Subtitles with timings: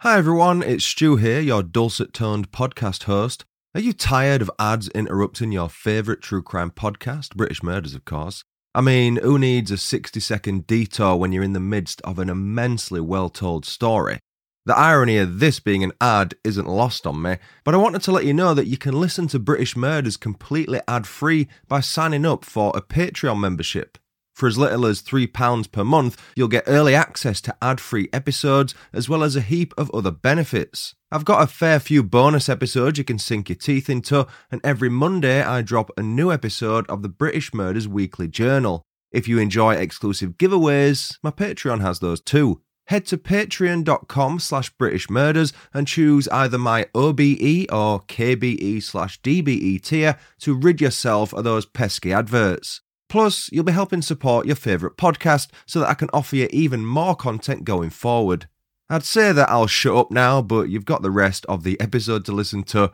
[0.00, 3.46] Hi everyone, it's Stu here, your dulcet toned podcast host.
[3.74, 8.44] Are you tired of ads interrupting your favourite true crime podcast, British Murders, of course?
[8.74, 12.28] I mean, who needs a 60 second detour when you're in the midst of an
[12.28, 14.18] immensely well told story?
[14.66, 18.12] The irony of this being an ad isn't lost on me, but I wanted to
[18.12, 22.26] let you know that you can listen to British Murders completely ad free by signing
[22.26, 23.96] up for a Patreon membership.
[24.36, 28.74] For as little as £3 per month, you'll get early access to ad free episodes
[28.92, 30.94] as well as a heap of other benefits.
[31.10, 34.90] I've got a fair few bonus episodes you can sink your teeth into, and every
[34.90, 38.82] Monday I drop a new episode of the British Murders Weekly Journal.
[39.10, 42.60] If you enjoy exclusive giveaways, my Patreon has those too.
[42.88, 49.80] Head to patreon.com slash British Murders and choose either my OBE or KBE slash DBE
[49.80, 52.82] tier to rid yourself of those pesky adverts.
[53.08, 56.84] Plus, you'll be helping support your favourite podcast so that I can offer you even
[56.84, 58.48] more content going forward.
[58.88, 62.24] I'd say that I'll shut up now, but you've got the rest of the episode
[62.26, 62.92] to listen to.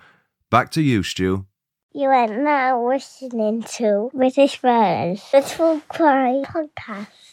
[0.51, 1.47] Back to you, Stu.
[1.95, 7.32] You are now listening to British the True Crime Podcast.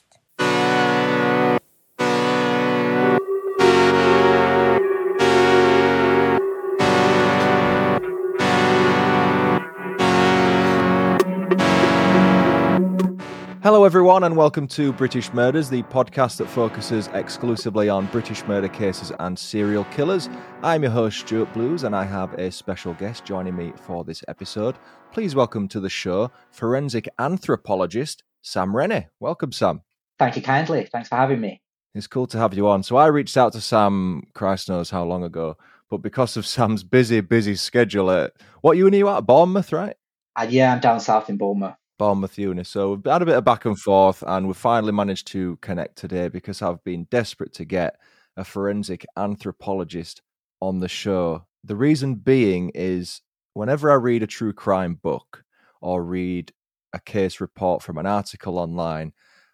[13.70, 18.68] Hello, everyone, and welcome to British Murders, the podcast that focuses exclusively on British murder
[18.68, 20.28] cases and serial killers.
[20.64, 24.24] I'm your host, Stuart Blues, and I have a special guest joining me for this
[24.28, 24.76] episode.
[25.12, 29.06] Please welcome to the show forensic anthropologist Sam Rennie.
[29.20, 29.84] Welcome, Sam.
[30.18, 30.90] Thank you kindly.
[30.92, 31.62] Thanks for having me.
[31.94, 32.82] It's cool to have you on.
[32.82, 35.58] So, I reached out to Sam, Christ knows how long ago,
[35.92, 38.30] but because of Sam's busy, busy schedule, uh,
[38.62, 39.28] what uni are you at?
[39.28, 39.96] Bournemouth, right?
[40.36, 41.76] Uh, yeah, I'm down south in Bournemouth.
[42.00, 42.40] Bournemouth.
[42.66, 45.98] So we've had a bit of back and forth, and we finally managed to connect
[45.98, 47.98] today because I've been desperate to get
[48.38, 50.24] a forensic anthropologist
[50.62, 51.46] on the show.
[51.64, 53.22] The reason being is
[53.54, 55.44] whenever I read a true crime book
[55.82, 56.54] or read
[56.94, 59.14] a case report from an article online,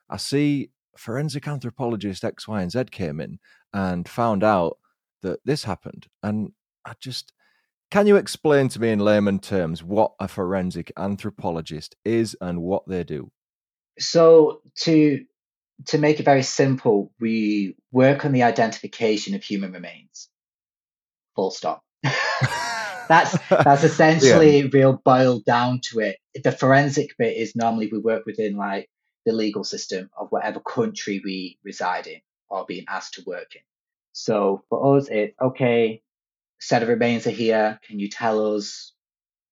[0.10, 3.40] I see forensic anthropologist X, Y, and Z came in
[3.74, 4.78] and found out
[5.24, 6.08] that this happened.
[6.24, 6.52] And
[6.86, 7.34] I just
[7.92, 12.88] can you explain to me in layman terms what a forensic anthropologist is and what
[12.88, 13.32] they do?
[14.00, 15.24] So to
[15.88, 20.30] to make it very simple, we work on the identification of human remains.
[21.36, 21.84] Full stop.
[23.08, 24.70] that's that's essentially yeah.
[24.72, 26.18] real boiled down to it.
[26.44, 28.90] The forensic bit is normally we work within like
[29.26, 33.62] the legal system of whatever country we reside in or being asked to work in.
[34.14, 36.02] So for us, it's okay,
[36.60, 37.80] set of remains are here.
[37.88, 38.94] Can you tell us,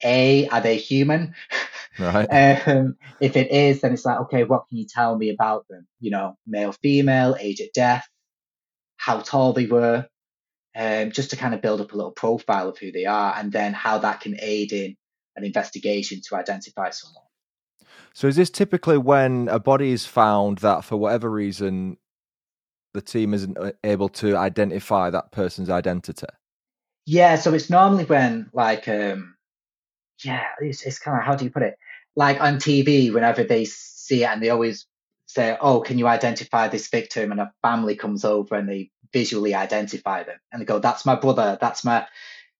[0.03, 1.35] A, are they human?
[1.99, 2.25] Right.
[2.67, 5.87] um, if it is, then it's like, okay, what can you tell me about them?
[5.99, 8.07] You know, male, female, age at death,
[8.97, 10.07] how tall they were,
[10.75, 13.51] um, just to kind of build up a little profile of who they are, and
[13.51, 14.95] then how that can aid in
[15.35, 17.23] an investigation to identify someone.
[18.13, 21.97] So, is this typically when a body is found that, for whatever reason,
[22.93, 26.27] the team isn't uh, able to identify that person's identity?
[27.05, 29.35] Yeah, so it's normally when like um
[30.23, 31.75] yeah, it's it's kind of how do you put it?
[32.15, 34.87] Like on TV, whenever they see it and they always
[35.27, 39.55] say, "Oh, can you identify this victim?" and a family comes over and they visually
[39.55, 42.07] identify them and they go, "That's my brother, that's my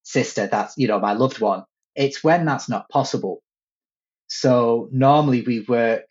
[0.04, 1.64] sister, that's you know my loved one."
[1.96, 3.44] It's when that's not possible.
[4.28, 6.06] So normally we work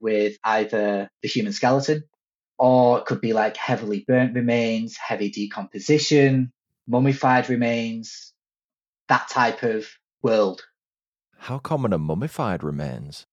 [0.00, 2.04] with either the human skeleton
[2.58, 6.52] or it could be like heavily burnt remains, heavy decomposition,
[6.86, 8.32] mummified remains,
[9.08, 9.86] that type of
[10.22, 10.62] world.
[11.38, 13.26] How common are mummified remains?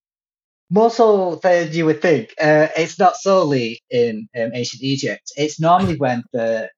[0.70, 2.34] More so than you would think.
[2.42, 5.32] Uh, it's not solely in um, ancient Egypt.
[5.36, 6.70] It's normally when the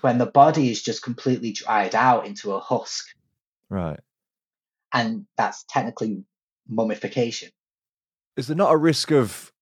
[0.00, 3.06] when the body is just completely dried out into a husk.
[3.68, 4.00] Right.
[4.92, 6.24] And that's technically
[6.68, 7.50] mummification.
[8.36, 9.52] Is there not a risk of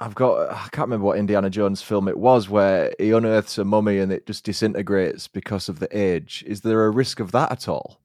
[0.00, 3.64] I've got I can't remember what Indiana Jones film it was where he unearths a
[3.64, 6.44] mummy and it just disintegrates because of the age.
[6.46, 8.00] Is there a risk of that at all?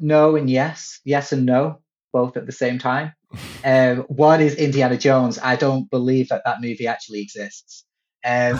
[0.00, 1.80] No and yes, yes and no,
[2.12, 3.12] both at the same time.
[3.64, 5.38] um, one is Indiana Jones.
[5.38, 7.84] I don't believe that that movie actually exists.
[8.24, 8.58] Um,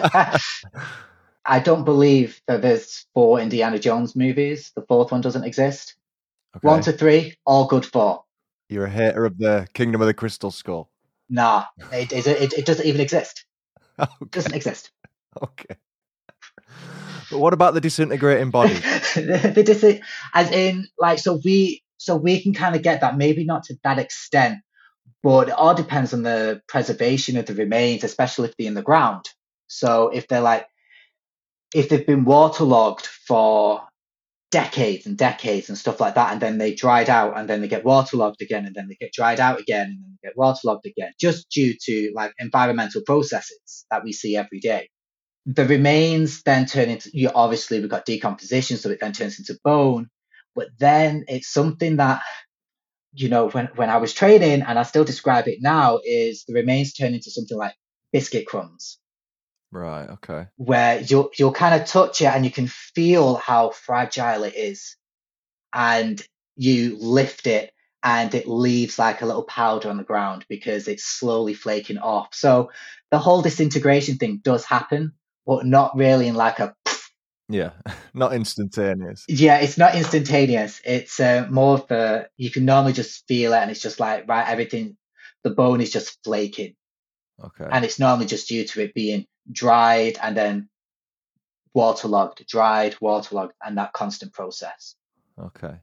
[1.44, 4.70] I don't believe that there's four Indiana Jones movies.
[4.76, 5.96] The fourth one doesn't exist.
[6.56, 6.66] Okay.
[6.66, 8.24] One to three, all good for.
[8.68, 10.90] You're a hater of the Kingdom of the Crystal Skull.
[11.28, 13.44] Nah, it, it, it, it doesn't even exist.
[14.00, 14.28] Okay.
[14.30, 14.92] doesn't exist.
[15.42, 15.74] okay.
[17.30, 18.74] But what about the disintegrating body?
[19.14, 20.00] the, the dis-
[20.32, 23.74] as in like so we so we can kind of get that maybe not to
[23.82, 24.58] that extent
[25.22, 28.82] but it all depends on the preservation of the remains especially if they're in the
[28.82, 29.24] ground
[29.66, 30.66] so if they're like
[31.74, 33.82] if they've been waterlogged for
[34.50, 37.68] decades and decades and stuff like that and then they dried out and then they
[37.68, 40.86] get waterlogged again and then they get dried out again and then they get waterlogged
[40.86, 44.88] again just due to like environmental processes that we see every day.
[45.44, 49.58] The remains then turn into you obviously we've got decomposition so it then turns into
[49.64, 50.08] bone
[50.54, 52.22] but then it's something that
[53.12, 56.54] you know when when i was training and i still describe it now is the
[56.54, 57.74] remains turn into something like
[58.12, 58.98] biscuit crumbs
[59.70, 60.08] right.
[60.10, 60.46] Okay.
[60.56, 64.96] where you'll you'll kind of touch it and you can feel how fragile it is
[65.74, 66.22] and
[66.56, 67.72] you lift it
[68.02, 72.28] and it leaves like a little powder on the ground because it's slowly flaking off
[72.32, 72.70] so
[73.10, 75.12] the whole disintegration thing does happen
[75.46, 76.74] but not really in like a
[77.48, 77.70] Yeah.
[78.14, 79.24] Not instantaneous.
[79.28, 83.58] yeah it's not instantaneous it's uh, more of a you can normally just feel it
[83.58, 84.96] and it's just like right everything
[85.44, 86.74] the bone is just flaking
[87.42, 87.66] Okay.
[87.70, 90.68] and it's normally just due to it being dried and then
[91.74, 94.94] waterlogged dried waterlogged and that constant process
[95.40, 95.76] okay.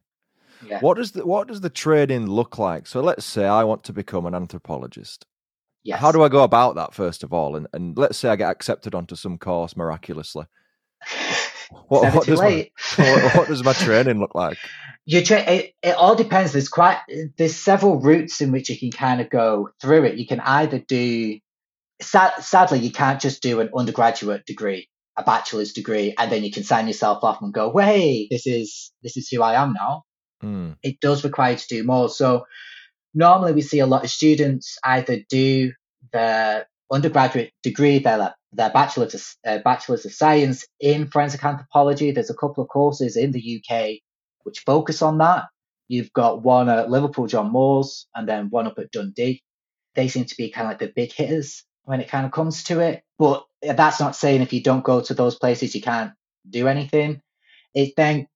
[0.68, 2.88] yeah What does the what does the training look like?
[2.88, 5.26] So let's say I want to become an anthropologist.
[5.84, 6.00] yes.
[6.00, 7.56] How do I go about that first of all?
[7.56, 10.46] And and let's say I get accepted onto some course miraculously.
[11.88, 14.58] What, what does my, what, what does my training look like?
[15.06, 16.98] you tra- it, it all depends there's quite
[17.38, 20.80] there's several routes in which you can kind of go through it you can either
[20.80, 21.40] do
[22.02, 26.52] sad, sadly you can't just do an undergraduate degree a bachelor's degree and then you
[26.52, 29.74] can sign yourself off and go well, hey this is this is who i am
[29.74, 30.04] now.
[30.44, 32.10] Mm, it does require you to do more.
[32.10, 32.46] So
[33.14, 35.72] normally we see a lot of students either do
[36.12, 42.12] the undergraduate degree their their bachelor's of, uh, bachelor's of science in forensic anthropology.
[42.12, 44.00] There's a couple of courses in the uk
[44.44, 45.46] which focus on that.
[45.88, 49.42] You've got one at liverpool john moores and then one up at dundee.
[49.96, 52.64] They seem to be kind of like the big hitters when it kind of comes
[52.64, 56.12] to it but that's not saying if you don't go to those places you can't
[56.50, 57.22] do anything
[57.74, 58.28] it then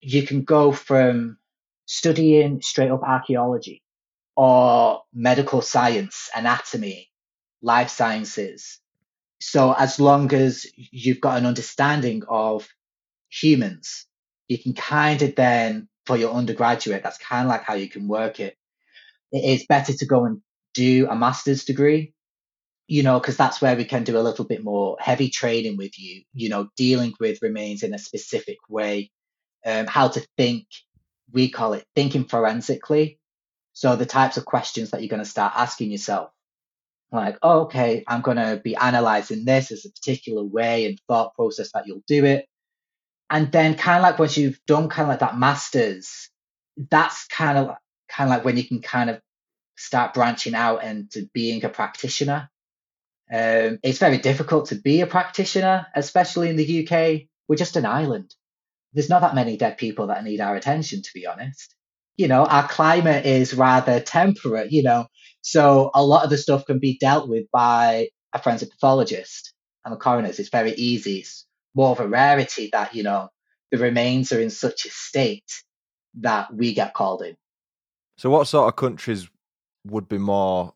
[0.00, 1.38] you can go from
[1.86, 3.82] studying straight up archaeology
[4.36, 7.10] or medical science, anatomy,
[7.62, 8.80] life sciences.
[9.40, 12.68] So as long as you've got an understanding of
[13.30, 14.06] humans,
[14.48, 18.08] you can kind of then, for your undergraduate, that's kind of like how you can
[18.08, 18.56] work it.
[19.32, 20.40] It is better to go and
[20.74, 22.12] do a master's degree,
[22.88, 25.98] you know, because that's where we can do a little bit more heavy training with
[25.98, 29.10] you, you know, dealing with remains in a specific way,
[29.64, 30.66] um, how to think.
[31.32, 33.18] We call it thinking forensically.
[33.72, 36.30] So the types of questions that you're going to start asking yourself,
[37.10, 41.34] like, oh, okay, I'm going to be analyzing this as a particular way and thought
[41.34, 42.46] process that you'll do it.
[43.28, 46.30] And then kind of like once you've done kind of like that masters,
[46.90, 47.76] that's kind of
[48.08, 49.20] kind of like when you can kind of
[49.76, 52.48] start branching out into being a practitioner.
[53.32, 57.22] Um, it's very difficult to be a practitioner, especially in the UK.
[57.48, 58.34] We're just an island.
[58.92, 61.74] There's not that many dead people that need our attention, to be honest.
[62.16, 65.06] You know, our climate is rather temperate, you know,
[65.46, 69.92] so a lot of the stuff can be dealt with by a forensic pathologist and
[69.92, 70.40] the coroners.
[70.40, 71.18] It's very easy.
[71.18, 73.28] It's more of a rarity that, you know,
[73.70, 75.52] the remains are in such a state
[76.20, 77.36] that we get called in.
[78.18, 79.28] So, what sort of countries
[79.86, 80.72] would be more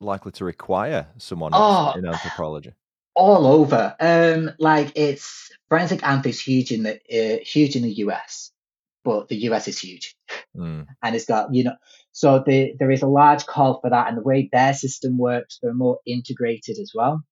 [0.00, 1.92] likely to require someone Oh.
[1.96, 2.72] in anthropology?
[3.16, 3.94] all over.
[4.00, 8.50] Um, like it's forensic anth is huge in the uh, huge in the US,
[9.04, 10.14] but the US is huge,
[10.56, 11.74] Mm, and it's got you know.
[12.12, 15.58] So the, there is a large call for that, and the way their system works,
[15.60, 17.22] they're more integrated as well.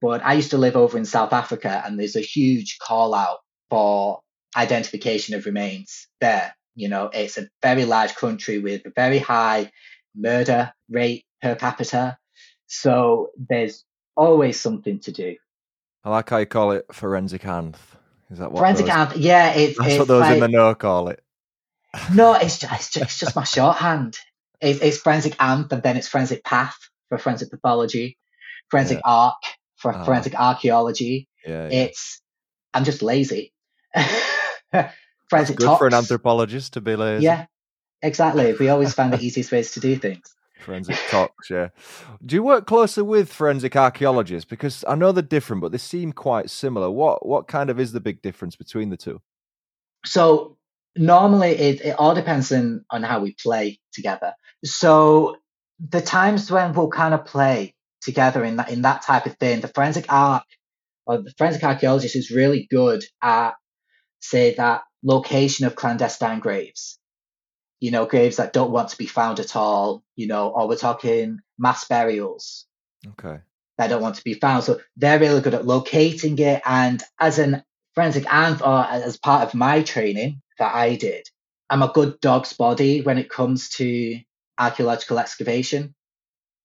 [0.00, 3.38] But I used to live over in South Africa, and there's a huge call out
[3.70, 4.20] for
[4.56, 6.54] identification of remains there.
[6.76, 9.70] You know, it's a very large country with a very high
[10.14, 12.18] murder rate per capita.
[12.66, 13.84] So there's
[14.16, 15.36] always something to do.
[16.04, 17.76] I like how you call it forensic anth.
[18.30, 18.60] Is that what?
[18.60, 21.22] Forensic those, anth, yeah, it's, That's it's what those like, in the know call it.
[22.14, 24.16] no, it's just, it's just, it's just my shorthand.
[24.60, 26.76] It's, it's forensic anth, and then it's forensic path
[27.08, 28.18] for forensic pathology,
[28.70, 29.10] forensic Yeah.
[29.10, 29.42] arc
[29.76, 30.04] for Ah.
[30.04, 31.28] forensic archaeology.
[31.46, 31.84] Yeah, yeah.
[31.84, 32.20] It's,
[32.72, 33.52] I'm just lazy.
[33.94, 34.92] That's
[35.28, 37.24] forensic good for an anthropologist to be lazy.
[37.24, 37.46] Yeah,
[38.04, 38.52] exactly.
[38.52, 40.34] We always find the easiest ways to do things.
[40.60, 41.68] Forensic tox, yeah.
[42.24, 44.48] Do you work closely with forensic archaeologists?
[44.48, 46.90] Because I know they're different, but they seem quite similar.
[46.90, 49.20] What what kind of is the big difference between the two?
[50.06, 50.56] So
[50.96, 54.34] normally it, it all depends on, on how we play together.
[54.64, 55.36] So
[55.80, 59.60] the times when we'll kind of play together in that in that type of thing,
[59.60, 60.44] the forensic arc
[61.06, 63.54] or the forensic archaeologist is really good at
[64.20, 66.98] say that location of clandestine graves.
[67.84, 70.76] You know, graves that don't want to be found at all, you know, or we're
[70.76, 72.64] talking mass burials.
[73.06, 73.40] Okay.
[73.76, 74.64] That don't want to be found.
[74.64, 76.62] So they're really good at locating it.
[76.64, 77.62] And as an
[77.94, 81.28] forensic and or as part of my training that I did,
[81.68, 84.18] I'm a good dog's body when it comes to
[84.56, 85.94] archaeological excavation.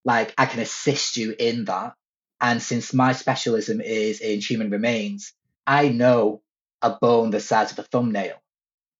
[0.06, 1.96] Like I can assist you in that.
[2.40, 5.34] And since my specialism is in human remains,
[5.68, 6.42] I know
[6.82, 8.42] a bone the size of a thumbnail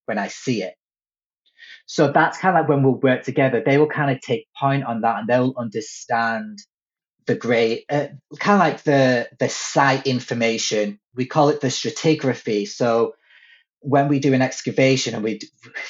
[0.06, 0.76] when I see it.
[1.92, 4.84] So that's kind of like when we'll work together, they will kind of take point
[4.84, 6.60] on that and they'll understand
[7.26, 11.00] the great, uh, kind of like the, the site information.
[11.16, 12.68] We call it the stratigraphy.
[12.68, 13.16] So
[13.80, 15.40] when we do an excavation and we,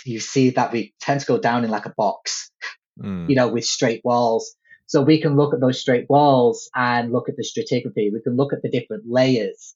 [0.05, 2.49] you see that we tend to go down in like a box,
[2.97, 3.29] mm.
[3.29, 4.55] you know, with straight walls.
[4.85, 8.13] So we can look at those straight walls and look at the stratigraphy.
[8.13, 9.75] We can look at the different layers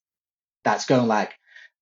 [0.63, 1.33] that's going like,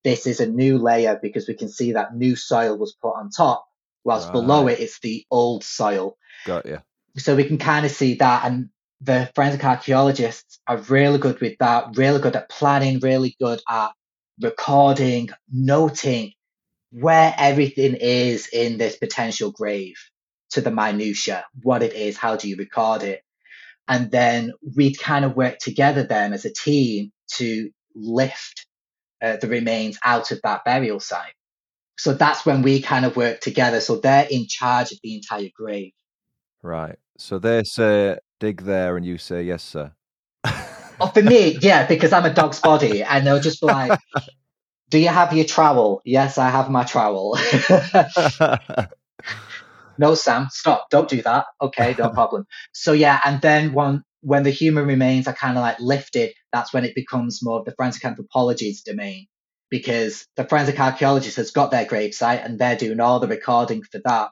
[0.02, 3.30] this is a new layer because we can see that new soil was put on
[3.30, 3.64] top,
[4.04, 4.32] whilst right.
[4.32, 6.16] below it it's the old soil.
[6.46, 6.78] Got you.
[7.16, 11.58] So we can kind of see that, and the forensic archaeologists are really good with
[11.58, 13.90] that, really good at planning, really good at
[14.40, 16.32] recording, noting
[16.90, 19.96] where everything is in this potential grave
[20.50, 23.22] to the minutia, what it is, how do you record it?
[23.88, 28.66] And then we kind of work together then as a team to lift
[29.22, 31.34] uh, the remains out of that burial site.
[32.02, 33.80] So that's when we kind of work together.
[33.80, 35.92] So they're in charge of the entire grave.
[36.60, 36.98] Right.
[37.16, 39.92] So they say dig there, and you say yes, sir.
[40.44, 44.00] oh, for me, yeah, because I'm a dog's body, and they'll just be like,
[44.88, 47.38] "Do you have your trowel?" Yes, I have my trowel.
[49.96, 50.90] no, Sam, stop!
[50.90, 51.46] Don't do that.
[51.60, 52.46] Okay, no problem.
[52.72, 56.72] So yeah, and then one when the human remains are kind of like lifted, that's
[56.74, 59.28] when it becomes more of the forensic anthropology's domain
[59.72, 64.02] because the forensic archaeologist has got their gravesite and they're doing all the recording for
[64.04, 64.28] that.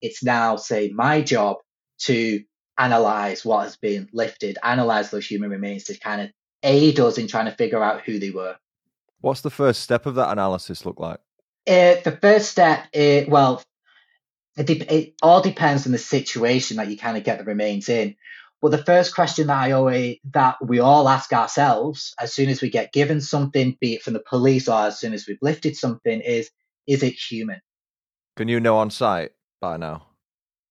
[0.00, 1.58] It's now, say, my job
[2.04, 2.42] to
[2.78, 6.30] analyze what has been lifted, analyze those human remains to kind of
[6.62, 8.56] aid us in trying to figure out who they were.
[9.20, 11.20] What's the first step of that analysis look like?
[11.66, 13.62] Uh, the first step, is, well,
[14.56, 17.90] it, de- it all depends on the situation that you kind of get the remains
[17.90, 18.16] in.
[18.60, 22.60] But the first question that I always that we all ask ourselves as soon as
[22.60, 25.76] we get given something, be it from the police or as soon as we've lifted
[25.76, 26.50] something, is
[26.86, 27.60] is it human?
[28.36, 30.06] Can you know on site by now?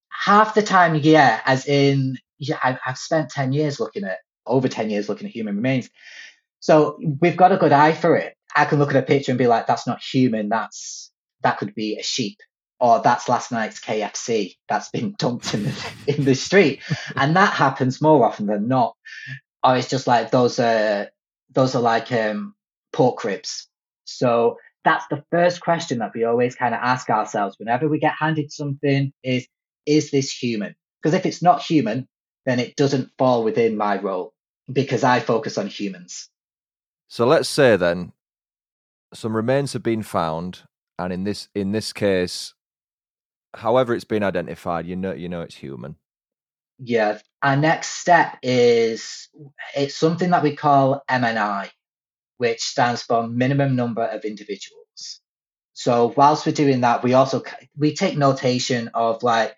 [0.09, 1.41] Half the time, yeah.
[1.45, 5.33] As in, yeah, I've, I've spent ten years looking at over ten years looking at
[5.33, 5.89] human remains,
[6.59, 8.33] so we've got a good eye for it.
[8.55, 10.49] I can look at a picture and be like, "That's not human.
[10.49, 11.11] That's
[11.43, 12.37] that could be a sheep."
[12.79, 16.81] Or that's last night's KFC that's been dumped in the, in the street.
[17.15, 18.95] And that happens more often than not.
[19.63, 21.09] Or it's just like those are,
[21.51, 22.53] those are like um,
[22.93, 23.67] pork ribs.
[24.05, 28.13] So that's the first question that we always kind of ask ourselves whenever we get
[28.17, 29.47] handed something is,
[29.85, 30.75] is this human?
[31.01, 32.07] Because if it's not human,
[32.45, 34.33] then it doesn't fall within my role
[34.71, 36.29] because I focus on humans.
[37.07, 38.13] So let's say then
[39.13, 40.63] some remains have been found
[40.99, 42.53] and in this in this case
[43.55, 45.95] however it's been identified, you know you know it's human.
[46.79, 47.19] Yeah.
[47.41, 49.29] Our next step is
[49.75, 51.69] it's something that we call MNI,
[52.37, 55.21] which stands for minimum number of individuals.
[55.73, 57.43] So whilst we're doing that, we also
[57.77, 59.55] we take notation of like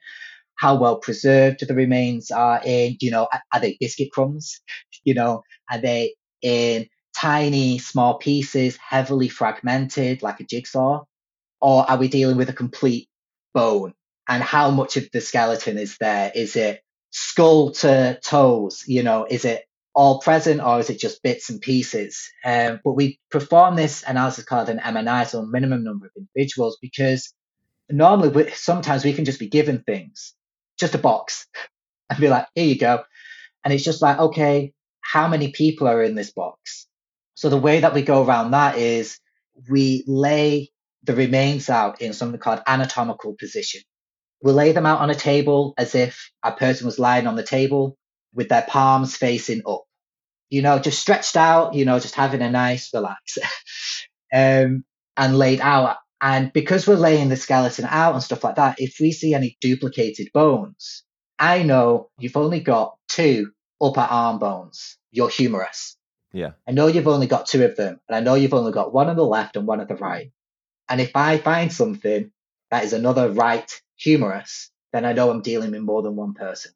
[0.56, 4.60] how well preserved the remains are in, you know, are they biscuit crumbs?
[5.06, 11.04] You know, are they in tiny, small pieces, heavily fragmented like a jigsaw?
[11.62, 13.09] Or are we dealing with a complete
[13.54, 13.94] bone
[14.28, 16.32] and how much of the skeleton is there?
[16.34, 18.84] Is it skull to toes?
[18.88, 19.66] You know, is it
[19.96, 22.30] all present or is it just bits and pieces?
[22.46, 27.34] Um, but we perform this analysis called an MNI, so minimum number of individuals, because
[27.90, 30.36] normally we, sometimes we can just be given things,
[30.80, 31.48] just a box,
[32.10, 33.04] and be like, here you go.
[33.64, 36.88] And it's just like, okay, how many people are in this box?
[37.36, 39.20] So the way that we go around that is
[39.70, 40.72] we lay
[41.04, 43.82] the remains out in something called anatomical position.
[44.42, 47.44] We'll lay them out on a table as if a person was lying on the
[47.44, 47.98] table
[48.34, 49.84] with their palms facing up.
[50.50, 53.38] You know, just stretched out, you know, just having a nice relax.
[54.34, 54.84] um,
[55.18, 55.98] and laid out.
[56.22, 59.58] And because we're laying the skeleton out and stuff like that, if we see any
[59.62, 61.04] duplicated bones,
[61.38, 63.52] I know you've only got two
[63.82, 65.98] upper arm bones, your humerus.
[66.34, 66.52] Yeah.
[66.68, 69.10] I know you've only got two of them, and I know you've only got one
[69.10, 70.32] on the left and one on the right.
[70.90, 72.32] And if I find something
[72.72, 76.72] that is another right humerus, then I know I'm dealing with more than one person.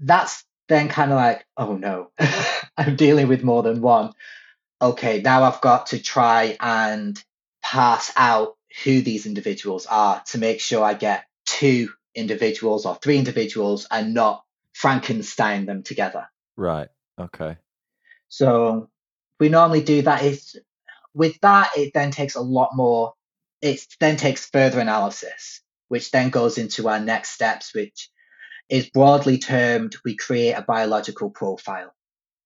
[0.00, 2.10] That's then kind of like, oh no,
[2.76, 4.12] I'm dealing with more than one.
[4.80, 7.22] Okay, now I've got to try and
[7.62, 13.18] pass out who these individuals are to make sure I get two individuals or three
[13.18, 16.28] individuals and not Frankenstein them together.
[16.56, 16.88] Right.
[17.18, 17.56] Okay.
[18.28, 18.90] So
[19.40, 20.22] we normally do that.
[20.22, 20.56] Is
[21.14, 23.14] with that, it then takes a lot more.
[23.60, 28.10] It then takes further analysis, which then goes into our next steps, which
[28.68, 31.94] is broadly termed we create a biological profile.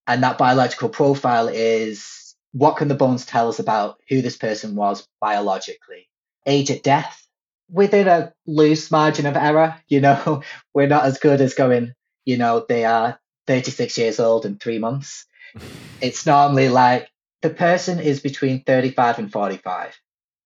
[0.06, 4.74] And that biological profile is what can the bones tell us about who this person
[4.74, 6.08] was biologically?
[6.46, 7.26] Age at death,
[7.70, 9.76] within a loose margin of error.
[9.88, 10.42] You know,
[10.74, 14.78] we're not as good as going, you know, they are 36 years old in three
[14.78, 15.26] months.
[16.00, 17.08] it's normally like
[17.42, 19.98] the person is between 35 and 45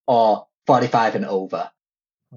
[0.07, 1.69] or 45 and over.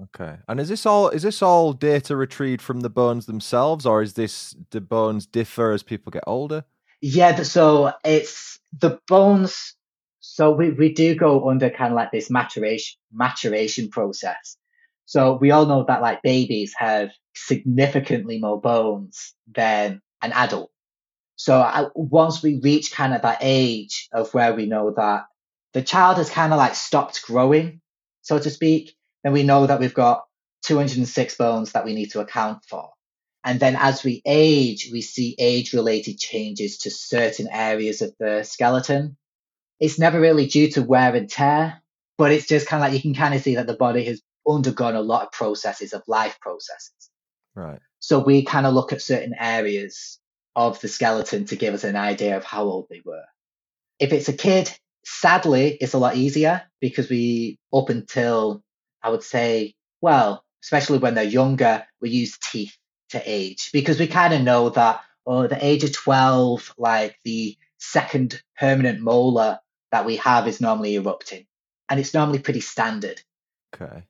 [0.03, 0.37] Okay.
[0.47, 4.13] And is this all is this all data retrieved from the bones themselves or is
[4.13, 6.63] this the bones differ as people get older?
[7.01, 9.75] Yeah, so it's the bones
[10.21, 14.55] so we, we do go under kind of like this maturation maturation process.
[15.05, 20.71] So we all know that like babies have significantly more bones than an adult.
[21.35, 25.23] So I, once we reach kind of that age of where we know that
[25.73, 27.81] the child has kind of like stopped growing,
[28.21, 30.25] so to speak, then we know that we've got
[30.63, 32.89] 206 bones that we need to account for.
[33.43, 38.43] And then as we age, we see age related changes to certain areas of the
[38.43, 39.17] skeleton.
[39.79, 41.81] It's never really due to wear and tear,
[42.17, 44.21] but it's just kind of like you can kind of see that the body has
[44.47, 47.09] undergone a lot of processes of life processes.
[47.55, 47.79] Right.
[47.99, 50.19] So we kind of look at certain areas
[50.55, 53.25] of the skeleton to give us an idea of how old they were.
[53.99, 54.71] If it's a kid,
[55.05, 58.63] sadly, it's a lot easier because we, up until
[59.03, 62.75] I would say, well, especially when they're younger, we use teeth
[63.09, 67.57] to age because we kind of know that, oh, the age of 12, like the
[67.77, 69.59] second permanent molar
[69.91, 71.45] that we have is normally erupting.
[71.89, 73.21] And it's normally pretty standard.
[73.75, 74.03] Okay.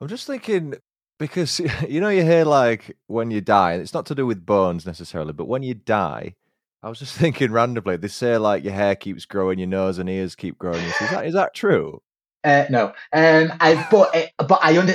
[0.00, 0.74] I'm just thinking
[1.18, 4.86] because you know you hear like when you die, it's not to do with bones
[4.86, 6.34] necessarily, but when you die,
[6.82, 10.08] I was just thinking randomly, they say like your hair keeps growing, your nose and
[10.08, 10.82] ears keep growing.
[10.82, 12.02] Is that is that true?
[12.44, 14.94] Uh, no, um, I, but it, but I under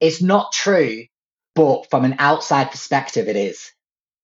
[0.00, 1.04] it's not true,
[1.54, 3.70] but from an outside perspective, it is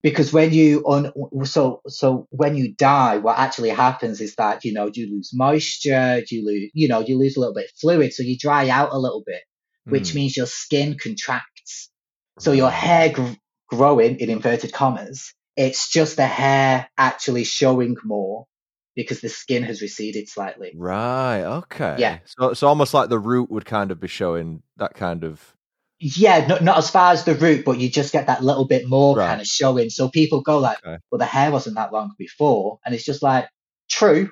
[0.03, 1.13] because when you on
[1.45, 6.23] so so when you die, what actually happens is that you know you lose moisture,
[6.31, 8.93] you lose you know you lose a little bit of fluid, so you dry out
[8.93, 9.43] a little bit,
[9.87, 10.15] which Mm.
[10.17, 11.91] means your skin contracts.
[12.39, 13.35] So your hair gr-
[13.69, 18.47] growing in inverted commas, it's just the hair actually showing more
[18.95, 20.73] because the skin has receded slightly.
[20.77, 21.43] Right.
[21.43, 21.97] Okay.
[21.99, 22.19] Yeah.
[22.25, 25.55] So it's almost like the root would kind of be showing that kind of.
[25.99, 28.89] Yeah, not, not as far as the root, but you just get that little bit
[28.89, 29.29] more Right.
[29.29, 29.89] kind of showing.
[29.89, 30.99] So people go like, Okay.
[31.11, 32.79] well, the hair wasn't that long before.
[32.85, 33.49] And it's just like,
[33.89, 34.31] true.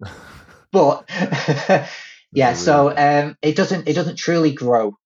[0.72, 1.10] But
[2.32, 4.96] yeah, so um, it doesn't it doesn't truly grow.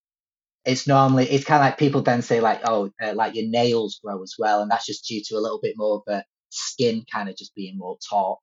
[0.65, 4.01] It's normally it's kind of like people then say like oh uh, like your nails
[4.03, 7.05] grow as well, and that's just due to a little bit more of a skin
[7.13, 8.41] kind of just being more taut.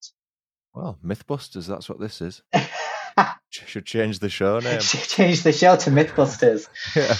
[0.73, 1.67] Well, MythBusters.
[1.67, 2.41] That's what this is.
[3.49, 4.79] Should change the show name.
[4.79, 6.69] Change the show to MythBusters.
[6.95, 7.15] yeah.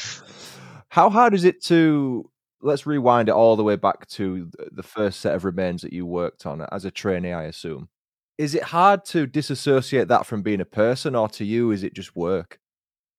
[0.90, 2.30] How hard is it to?
[2.62, 6.06] Let's rewind it all the way back to the first set of remains that you
[6.06, 7.90] worked on as a trainee, I assume.
[8.38, 11.96] Is it hard to disassociate that from being a person, or to you, is it
[11.96, 12.60] just work?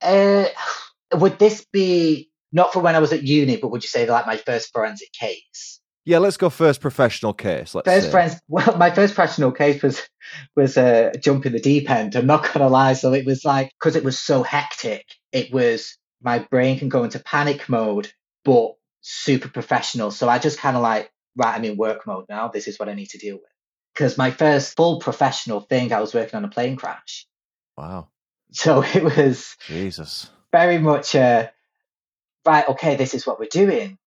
[0.01, 0.47] Uh,
[1.15, 4.27] would this be not for when I was at uni, but would you say like
[4.27, 5.81] my first forensic case?
[6.05, 7.75] Yeah, let's go first professional case.
[7.75, 10.03] Let's First friends, well, my first professional case was
[10.57, 12.17] was a uh, jump in the deep end.
[12.17, 12.95] I'm not gonna lie.
[12.95, 15.07] So it was like because it was so hectic.
[15.33, 18.13] It was my brain can go into panic mode,
[18.45, 20.11] but super professional.
[20.11, 22.49] So I just kind of like right, I'm in work mode now.
[22.49, 23.45] This is what I need to deal with.
[23.95, 27.27] Because my first full professional thing, I was working on a plane crash.
[27.77, 28.09] Wow,
[28.53, 30.31] So it was Jesus.
[30.53, 31.49] Very much uh,
[32.47, 33.99] right okay this is what we're doing.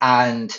[0.00, 0.54] And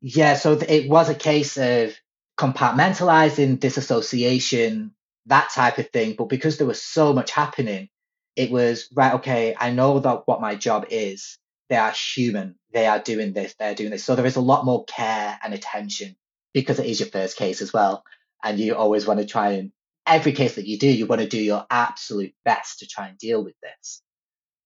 [0.00, 1.94] yeah so it was a case of
[2.38, 4.94] compartmentalizing disassociation
[5.26, 6.14] that type of thing.
[6.18, 7.88] But because there was so much happening
[8.34, 11.38] it was right okay i know that what my job is.
[11.68, 12.56] They are human.
[12.72, 13.54] They are doing this.
[13.58, 14.04] They're doing this.
[14.04, 16.16] So there is a lot more care and attention
[16.52, 18.04] because it is your first case as well.
[18.44, 19.72] And you always want to try and
[20.06, 23.18] every case that you do you want to do your absolute best to try and
[23.18, 24.02] deal with this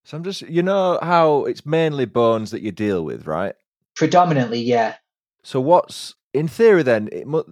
[0.07, 3.57] So I'm just, you know, how it's mainly bones that you deal with, right?
[3.97, 4.95] Predominantly, yeah.
[5.43, 7.09] So what's in theory then?
[7.11, 7.43] It mu-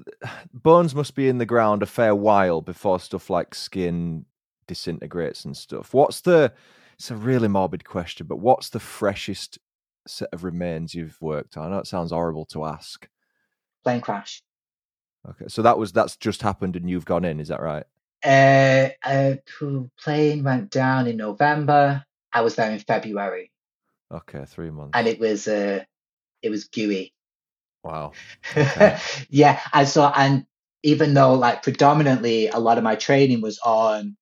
[0.53, 4.25] bones must be in the ground a fair while before stuff like skin
[4.69, 5.93] disintegrates and stuff.
[5.93, 6.53] What's the?
[6.97, 9.59] It's a really morbid question, but what's the freshest
[10.07, 11.67] set of remains you've worked on?
[11.67, 13.09] I know it sounds horrible to ask.
[13.83, 14.45] Plane crash.
[15.29, 17.85] Okay, so that was that's just happened and you've gone in, is that right?
[18.25, 19.41] Uh, a
[20.01, 22.05] plane went down in November.
[22.35, 23.51] I was there in February,
[24.13, 24.91] Okay, three months.
[24.95, 25.85] and it was uh,
[26.43, 27.13] it was gooey.
[27.83, 28.13] Wow.
[28.57, 28.99] Okay.
[29.31, 30.45] yeah, and so and
[30.83, 34.17] even though like predominantly a lot of my training was on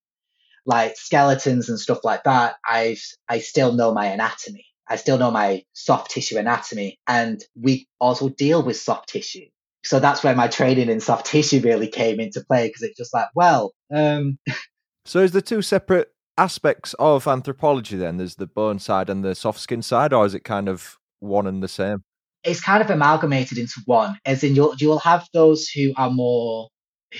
[0.66, 4.66] like skeletons and stuff like that, I've I still know my anatomy.
[4.88, 9.46] I still know my soft tissue anatomy, and we also deal with soft tissue.
[9.84, 13.12] So that's where my training in soft tissue really came into play because it's just
[13.14, 14.38] like, well, um,
[15.04, 18.16] So is the two separate aspects of anthropology then?
[18.16, 21.46] There's the bone side and the soft skin side, or is it kind of one
[21.46, 22.02] and the same?
[22.44, 26.68] it's kind of amalgamated into one as in you'll you'll have those who are more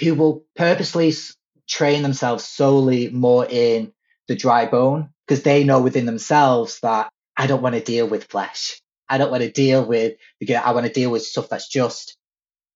[0.01, 1.12] who will purposely
[1.68, 3.92] train themselves solely more in
[4.29, 8.25] the dry bone because they know within themselves that I don't want to deal with
[8.25, 8.81] flesh.
[9.09, 12.16] I don't want to deal with because I want to deal with stuff that's just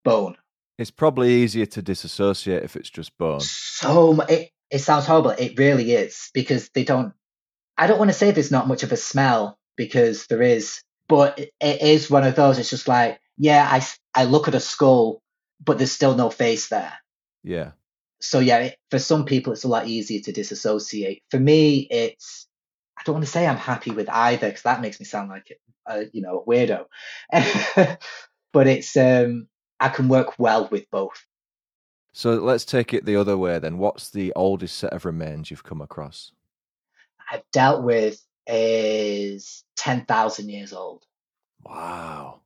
[0.04, 0.36] bone.
[0.78, 3.40] It's probably easier to disassociate if it's just bone.
[3.40, 5.30] So it it sounds horrible.
[5.30, 7.12] It really is because they don't.
[7.78, 11.38] I don't want to say there's not much of a smell because there is, but
[11.38, 12.58] it, it is one of those.
[12.58, 15.22] It's just like yeah, I, I look at a skull,
[15.62, 16.92] but there's still no face there.
[17.42, 17.72] Yeah.
[18.20, 21.22] So yeah, it, for some people it's a lot easier to disassociate.
[21.30, 22.46] For me, it's
[22.98, 25.58] I don't want to say I'm happy with either because that makes me sound like
[25.86, 26.86] a you know a weirdo.
[28.52, 29.48] but it's um
[29.78, 31.25] I can work well with both.
[32.16, 33.76] So let's take it the other way then.
[33.76, 36.32] What's the oldest set of remains you've come across?
[37.30, 41.04] I've dealt with is ten thousand years old.
[41.62, 42.40] Wow.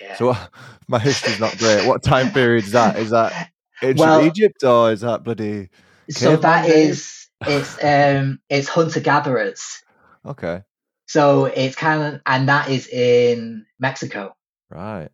[0.00, 0.16] Yeah.
[0.16, 0.34] So
[0.88, 1.86] my history's not great.
[1.86, 2.98] What time period is that?
[2.98, 5.68] Is that ancient Well- Egypt or is that bloody
[6.10, 9.80] so that is it's um it's hunter gatherers.
[10.26, 10.62] Okay.
[11.06, 14.34] So it's kind of and that is in Mexico.
[14.70, 15.10] Right.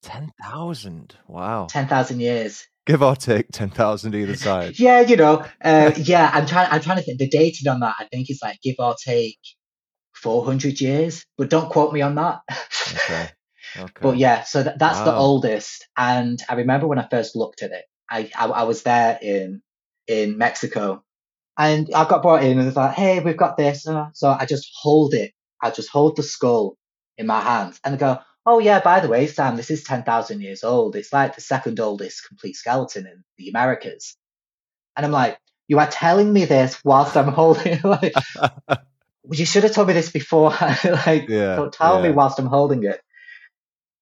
[0.00, 1.14] Ten thousand.
[1.26, 1.66] Wow.
[1.68, 2.66] Ten thousand years.
[2.88, 4.78] Give or take ten thousand either side.
[4.78, 6.30] Yeah, you know, uh, yeah.
[6.32, 6.68] I'm trying.
[6.70, 7.18] I'm trying to think.
[7.18, 9.38] The dating on that, I think, is like give or take
[10.14, 12.40] four hundred years, but don't quote me on that.
[12.94, 13.28] Okay.
[13.76, 13.92] Okay.
[14.00, 15.86] But yeah, so that, that's the oldest.
[15.94, 19.60] And I remember when I first looked at it, I, I I was there in
[20.06, 21.04] in Mexico,
[21.58, 23.82] and I got brought in and it's like, hey, we've got this.
[24.14, 25.32] So I just hold it.
[25.62, 26.76] I just hold the skull
[27.18, 28.18] in my hands and I go,
[28.48, 30.96] oh yeah, by the way, Sam, this is ten thousand years old.
[30.96, 34.16] It's like the second oldest complete skeleton in the Americas.
[34.96, 38.14] And I'm like, you are telling me this whilst I'm holding like
[39.30, 40.50] you should have told me this before.
[40.84, 43.00] like, Yeah, don't tell me whilst I'm holding it.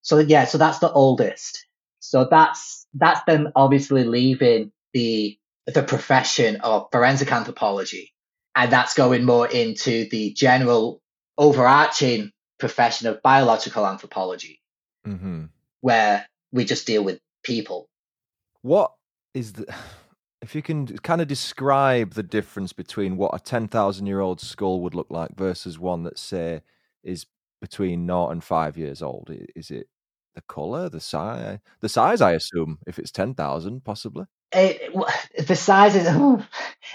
[0.03, 1.67] So yeah, so that's the oldest.
[1.99, 8.15] So that's that's then obviously leaving the the profession of forensic anthropology,
[8.55, 11.03] and that's going more into the general
[11.37, 14.61] overarching profession of biological anthropology,
[15.05, 15.45] hmm
[15.83, 17.87] where we just deal with people.
[18.63, 18.93] What
[19.35, 19.73] is the
[20.43, 24.81] if you can kind of describe the difference between what a 10,000 year old skull
[24.81, 26.63] would look like versus one that say
[27.03, 27.27] is
[27.61, 29.89] between 0 and 5 years old is it
[30.35, 34.95] the color the size the size i assume if it's 10,000 possibly It,
[35.47, 36.07] the size is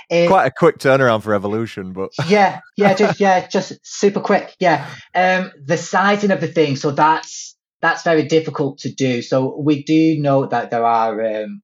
[0.09, 4.55] it, quite a quick turnaround for evolution but yeah, yeah, just yeah, just super quick.
[4.59, 4.89] Yeah.
[5.13, 9.21] Um the sizing of the thing, so that's that's very difficult to do.
[9.21, 11.61] So we do know that there are um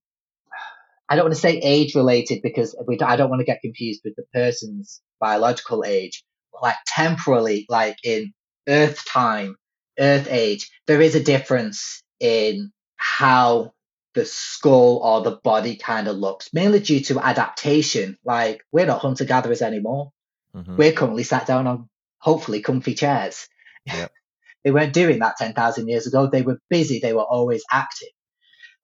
[1.09, 4.01] I don't want to say age related because we I don't want to get confused
[4.03, 8.33] with the person's biological age, but like temporally, like in
[8.67, 9.55] Earth time,
[9.97, 13.73] Earth age, there is a difference in how
[14.17, 18.17] the skull or the body kind of looks, mainly due to adaptation.
[18.25, 20.11] Like we're not hunter gatherers anymore
[20.55, 20.77] Mhm.
[20.77, 23.47] we're currently sat down on hopefully comfy chairs.
[23.85, 24.11] Yep.
[24.63, 26.27] they weren't doing that 10,000 years ago.
[26.27, 26.99] They were busy.
[26.99, 28.09] They were always active.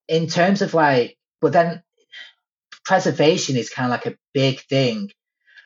[0.07, 1.81] In terms of like, but then
[2.85, 5.09] preservation is kind of like a big thing.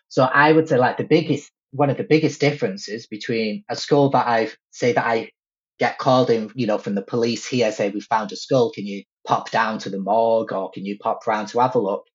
[0.07, 4.09] So I would say like the biggest, one of the biggest differences between a skull
[4.11, 5.31] that I've say that I
[5.79, 8.71] get called in, you know, from the police here, say we found a skull.
[8.71, 11.79] Can you pop down to the morgue or can you pop round to have a
[11.79, 12.05] look?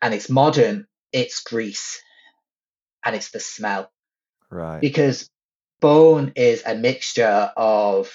[0.00, 0.86] And it's modern.
[1.12, 2.00] It's grease
[3.04, 3.90] and it's the smell
[4.50, 5.30] right because
[5.80, 8.10] bone is a mixture of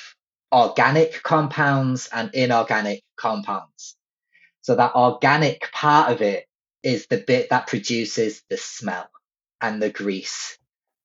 [0.51, 3.95] organic compounds and inorganic compounds.
[4.62, 6.45] So that organic part of it
[6.83, 9.09] is the bit that produces the smell
[9.62, 10.57] and the grease.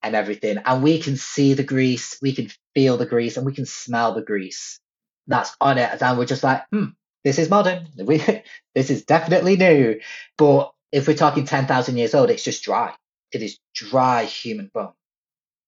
[0.03, 0.59] and everything.
[0.65, 4.15] And we can see the grease, we can feel the grease, and we can smell
[4.15, 4.79] the grease
[5.27, 6.01] that's on it.
[6.01, 6.91] And we're just like, hmm,
[7.25, 7.89] this is modern.
[7.97, 8.19] We,
[8.75, 9.99] this is definitely new.
[10.37, 12.95] But if we're talking 10,000 years old, it's just dry.
[13.33, 14.93] It is dry human bone.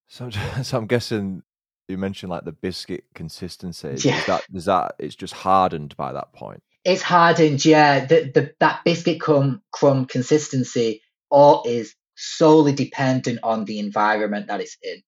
[0.06, 0.30] So,
[0.62, 1.42] so I'm guessing
[1.88, 3.88] you mentioned like the biscuit consistency.
[4.08, 4.20] Yeah.
[4.20, 6.62] Is that, is that it's just hardened by that point?
[6.84, 8.06] It's hardened, yeah.
[8.06, 14.60] The, the, that biscuit crumb, crumb consistency all is solely dependent on the environment that
[14.60, 15.02] it's in.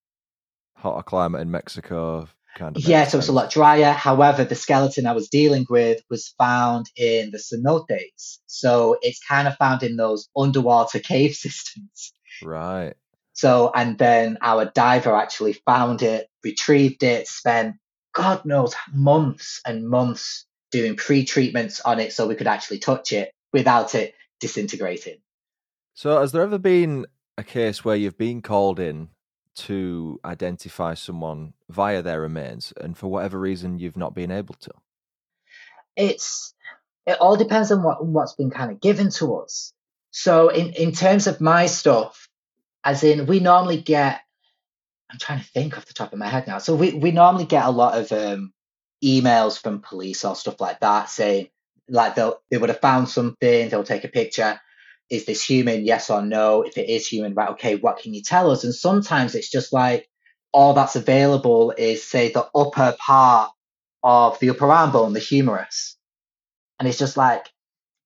[0.83, 2.83] Hotter climate in Mexico, kind of.
[2.83, 3.93] Yeah, so it's a lot drier.
[3.93, 8.39] However, the skeleton I was dealing with was found in the cenotes.
[8.47, 12.11] So it's kind of found in those underwater cave systems.
[12.43, 12.95] Right.
[13.31, 17.77] So, and then our diver actually found it, retrieved it, spent
[18.13, 23.13] God knows months and months doing pre treatments on it so we could actually touch
[23.13, 25.19] it without it disintegrating.
[25.93, 27.05] So, has there ever been
[27.37, 29.07] a case where you've been called in
[29.55, 34.71] to identify someone via their remains, and for whatever reason you've not been able to?
[35.95, 36.53] It's
[37.05, 39.73] it all depends on what what's been kind of given to us.
[40.11, 42.29] So in in terms of my stuff,
[42.83, 44.21] as in we normally get
[45.13, 46.57] I'm trying to think off the top of my head now.
[46.57, 48.51] So we, we normally get a lot of um,
[49.03, 51.49] emails from police or stuff like that saying
[51.87, 54.59] like they'll they would have found something, they'll take a picture.
[55.13, 55.85] Is this human?
[55.85, 56.63] Yes or no?
[56.63, 58.63] If it is human, right, okay, what can you tell us?
[58.63, 60.09] And sometimes it's just like
[60.51, 63.51] all that's available is say the upper part
[64.01, 65.97] of the upper arm bone, the humerus.
[66.79, 67.45] And it's just like,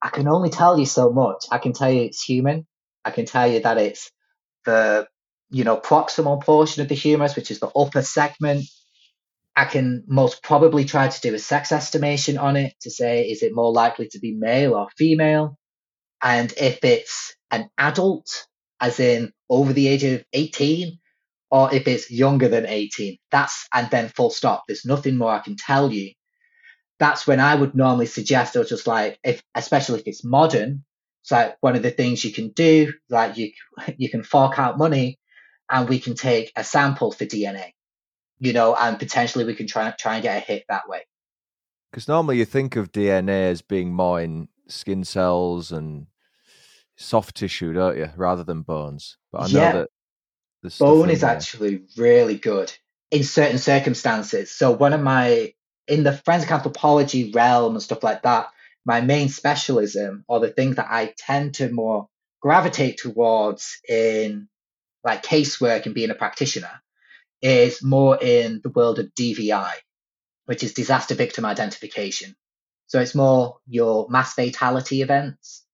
[0.02, 1.46] I can only tell you so much.
[1.50, 2.68] I can tell you it's human.
[3.06, 4.12] I can tell you that it's
[4.66, 5.08] the
[5.50, 8.66] you know proximal portion of the humerus, which is the upper segment.
[9.56, 13.42] I can most probably try to do a sex estimation on it to say is
[13.44, 15.58] it more likely to be male or female,
[16.22, 18.48] and if it's an adult,
[18.80, 21.00] as in over the age of 18,
[21.50, 23.18] or if it's younger than 18.
[23.32, 24.64] That's and then full stop.
[24.68, 26.14] There's nothing more I can tell you.
[27.00, 30.84] That's when I would normally suggest, or just like if, especially if it's modern,
[31.24, 33.52] it's like one of the things you can do, like you
[33.98, 35.20] you can fork out money,
[35.70, 37.74] and we can take a sample for DNA,
[38.40, 41.06] you know, and potentially we can try try and get a hit that way.
[41.92, 46.08] Because normally you think of DNA as being more in skin cells and
[46.96, 49.18] soft tissue, don't you, rather than bones?
[49.32, 49.72] But I know Yeah.
[49.74, 49.90] that
[50.64, 52.74] the Bone is there- actually really good
[53.12, 54.52] in certain circumstances.
[54.52, 55.54] So one of my
[55.88, 58.50] in the forensic anthropology realm and stuff like that,
[58.86, 62.10] my main specialism or the thing that I tend to more
[62.42, 64.50] gravitate towards in
[65.04, 66.82] like casework and being a practitioner
[67.42, 69.72] is more in the world of DVI,
[70.46, 72.36] which is disaster victim identification.
[72.88, 75.66] So it's more your mass fatality events,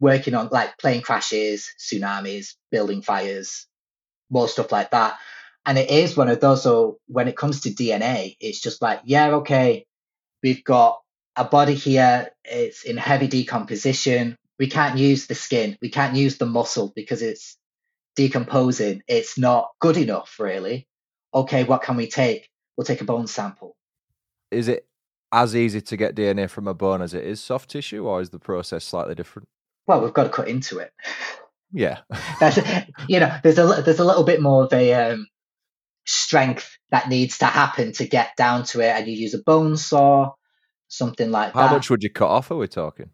[0.00, 3.66] working on like plane crashes, tsunamis, building fires,
[4.30, 5.18] more stuff like that.
[5.64, 6.62] And it is one of those.
[6.62, 9.86] So when it comes to DNA, it's just like, yeah, okay,
[10.42, 11.00] we've got
[11.36, 12.30] a body here.
[12.44, 14.36] It's in heavy decomposition.
[14.58, 15.76] We can't use the skin.
[15.80, 17.56] We can't use the muscle because it's
[18.16, 19.02] decomposing.
[19.06, 20.86] It's not good enough, really.
[21.34, 22.48] Okay, what can we take?
[22.76, 23.76] We'll take a bone sample.
[24.50, 24.86] Is it
[25.32, 28.30] as easy to get DNA from a bone as it is soft tissue, or is
[28.30, 29.48] the process slightly different?
[29.86, 30.92] Well, we've got to cut into it.
[31.72, 32.00] Yeah.
[32.40, 32.58] That's,
[33.08, 35.26] you know, there's a there's a little bit more of a um,
[36.04, 39.76] strength that needs to happen to get down to it, and you use a bone
[39.76, 40.32] saw,
[40.88, 41.68] something like How that.
[41.68, 42.50] How much would you cut off?
[42.50, 43.10] Are we talking?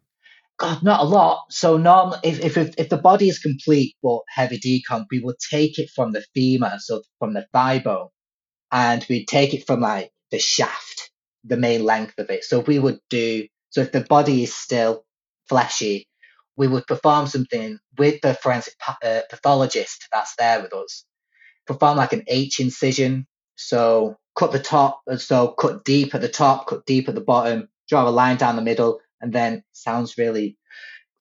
[0.58, 1.44] God, not a lot.
[1.50, 5.36] So norm, if, if if if the body is complete but heavy decomp, we would
[5.38, 8.08] take it from the femur, so from the thigh bone,
[8.72, 11.10] and we'd take it from like the shaft,
[11.44, 12.44] the main length of it.
[12.44, 13.46] So we would do.
[13.70, 15.04] So if the body is still
[15.48, 16.06] fleshy,
[16.56, 21.04] we would perform something with the forensic uh, pathologist that's there with us.
[21.66, 23.26] Perform like an H incision.
[23.56, 27.68] So cut the top, so cut deep at the top, cut deep at the bottom,
[27.88, 30.56] draw a line down the middle, and then sounds really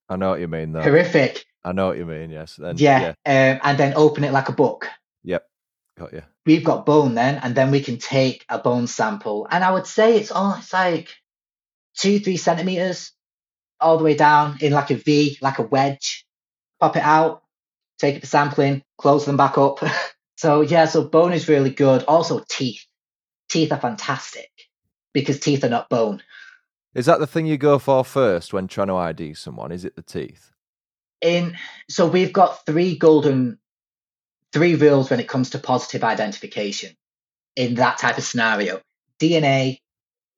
[0.10, 0.82] I know what you mean, though.
[0.82, 1.46] horrific.
[1.64, 2.30] I know what you mean.
[2.30, 2.56] Yes.
[2.56, 4.88] Then, yeah, Um, and then open it like a book.
[5.24, 5.46] Yep.
[6.00, 6.22] Got you.
[6.48, 9.48] We've got bone then, and then we can take a bone sample.
[9.52, 11.10] And I would say it's all it's like
[11.96, 13.12] two, three centimeters
[13.80, 16.26] all the way down in like a V, like a wedge.
[16.80, 17.44] Pop it out,
[18.00, 19.80] take it for sampling, close them back up.
[20.38, 22.04] so yeah, so bone is really good.
[22.06, 22.86] Also teeth.
[23.50, 24.50] Teeth are fantastic
[25.14, 26.24] because teeth are not bone.
[26.96, 29.72] Is that the thing you go for first when trying to ID someone?
[29.72, 30.54] Is it the teeth?
[31.22, 31.58] in
[31.90, 33.58] so we've got three golden
[34.54, 36.96] three rules when it comes to positive identification
[37.56, 38.82] in that type of scenario.
[39.20, 39.78] Dna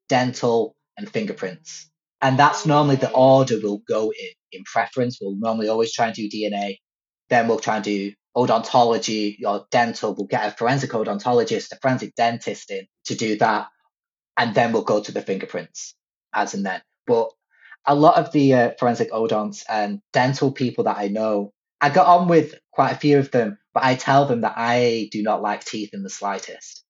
[0.08, 1.90] dental and fingerprints.
[2.22, 5.20] And that's normally the order we'll go in in preference.
[5.22, 6.78] We'll normally always try and do dna
[7.30, 12.16] then we'll try and do odontology or dental, we'll get a forensic odontologist, a forensic
[12.16, 13.68] dentist in to do that,
[14.38, 15.96] and then we'll go to the fingerprints
[16.34, 16.82] as and then.
[17.08, 17.30] But
[17.86, 22.08] a lot of the uh, forensic odonts and dental people that I know, I got
[22.08, 25.42] on with quite a few of them, but I tell them that I do not
[25.42, 26.84] like teeth in the slightest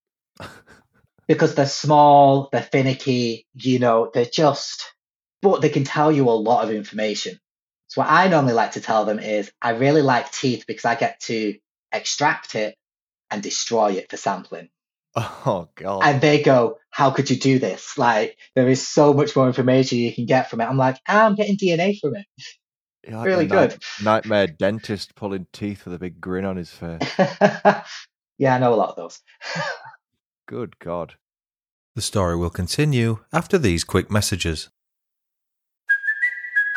[1.28, 4.94] because they're small, they're finicky, you know, they're just,
[5.42, 7.40] but they can tell you a lot of information.
[7.88, 10.96] So what I normally like to tell them is I really like teeth because I
[10.96, 11.56] get to
[11.92, 12.76] extract it
[13.32, 14.70] and destroy it for sampling.
[15.16, 16.02] Oh god.
[16.04, 17.98] And they go, How could you do this?
[17.98, 20.66] Like there is so much more information you can get from it.
[20.66, 22.26] I'm like, ah, I'm getting DNA from it.
[23.08, 24.06] You're like really a night- good.
[24.06, 27.00] nightmare dentist pulling teeth with a big grin on his face.
[28.38, 29.20] yeah, I know a lot of those.
[30.48, 31.16] Good god.
[31.96, 34.70] The story will continue after these quick messages.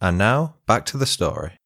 [0.00, 1.58] And now, back to the story.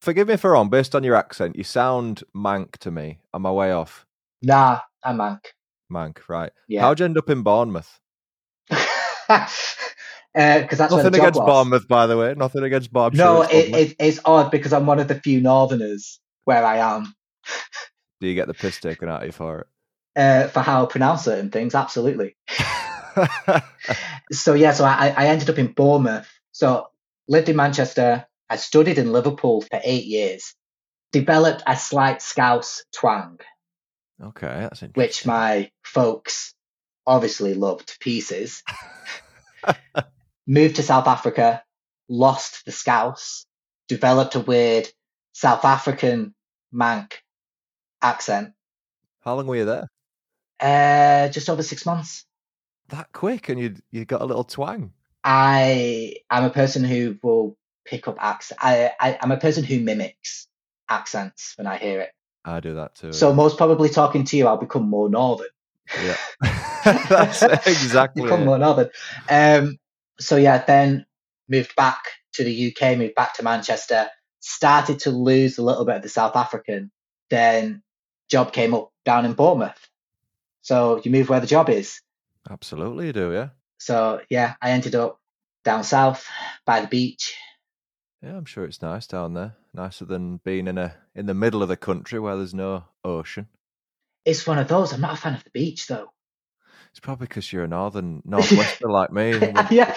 [0.00, 3.18] Forgive me if I'm wrong, based on your accent, you sound Manc to me.
[3.32, 4.04] Am I way off?
[4.42, 5.40] Nah, I'm Manc.
[5.90, 6.52] Manc, right.
[6.68, 6.82] Yeah.
[6.82, 8.00] How'd you end up in Bournemouth?
[10.36, 11.46] Because that's Nothing against was.
[11.46, 12.34] Bournemouth, by the way.
[12.36, 13.16] Nothing against Bournemouth.
[13.16, 17.14] No, it, it, it's odd because I'm one of the few Northerners where I am
[18.20, 19.66] Do you get the piss taken out of you for
[20.14, 21.74] uh, for how I pronounce certain things.
[21.74, 22.36] Absolutely.
[24.32, 26.28] so yeah, so I, I ended up in Bournemouth.
[26.52, 26.88] So
[27.28, 28.26] lived in Manchester.
[28.48, 30.54] I studied in Liverpool for eight years.
[31.12, 33.38] Developed a slight Scouse twang,
[34.22, 34.92] okay, that's interesting.
[34.94, 36.54] which my folks
[37.06, 38.62] obviously loved to pieces.
[40.46, 41.62] Moved to South Africa,
[42.08, 43.46] lost the Scouse,
[43.88, 44.88] developed a weird
[45.32, 46.34] South African
[46.72, 47.22] Manc
[48.02, 48.52] accent.
[49.20, 49.88] How long were you there?
[50.60, 52.24] Uh, just over six months.
[52.88, 54.92] That quick, and you you got a little twang.
[55.26, 58.60] I am a person who will pick up accent.
[58.62, 60.46] I, I I'm a person who mimics
[60.88, 62.10] accents when I hear it.
[62.44, 63.12] I do that too.
[63.12, 65.48] So most probably talking to you, I'll become more northern.
[66.00, 66.16] yeah,
[67.08, 68.22] that's exactly.
[68.22, 68.44] become it.
[68.44, 68.90] more northern.
[69.28, 69.78] Um.
[70.20, 71.04] So yeah, then
[71.48, 74.06] moved back to the UK, moved back to Manchester,
[74.38, 76.92] started to lose a little bit of the South African.
[77.30, 77.82] Then
[78.30, 79.88] job came up down in Bournemouth.
[80.62, 82.00] So you move where the job is.
[82.48, 83.32] Absolutely, you do.
[83.32, 85.18] Yeah, So yeah, I ended up
[85.64, 86.26] down south
[86.64, 87.36] by the beach.
[88.22, 88.36] yeah.
[88.36, 89.56] I'm sure it's nice down there.
[89.74, 93.48] Nicer than being in a in the middle of the country where there's no ocean.
[94.24, 94.92] It's one of those.
[94.92, 96.08] I'm not a fan of the beach though.
[96.90, 99.32] It's probably because you're a northern northwester like me.
[99.70, 99.96] yeah.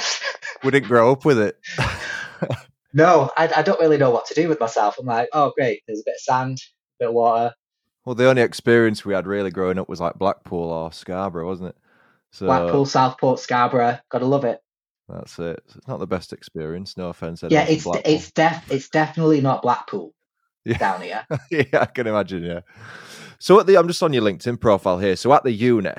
[0.63, 1.57] We didn't grow up with it.
[2.91, 4.97] No, I, I don't really know what to do with myself.
[4.97, 6.57] I'm like, oh great, there's a bit of sand,
[6.99, 7.53] a bit of water.
[8.03, 11.69] well, the only experience we had really growing up was like Blackpool or Scarborough, wasn't
[11.69, 11.75] it?
[12.31, 13.99] So Blackpool, Southport, Scarborough.
[14.09, 14.59] Gotta love it.
[15.07, 15.61] that's it.
[15.75, 16.95] It's not the best experience.
[16.97, 17.43] No offense.
[17.49, 20.13] yeah, it's it's def it's definitely not Blackpool
[20.65, 20.77] Yeah.
[20.77, 21.25] down here.
[21.51, 22.43] yeah, I can imagine.
[22.43, 22.61] Yeah.
[23.39, 25.15] So at the, I'm just on your LinkedIn profile here.
[25.15, 25.89] So at the uni,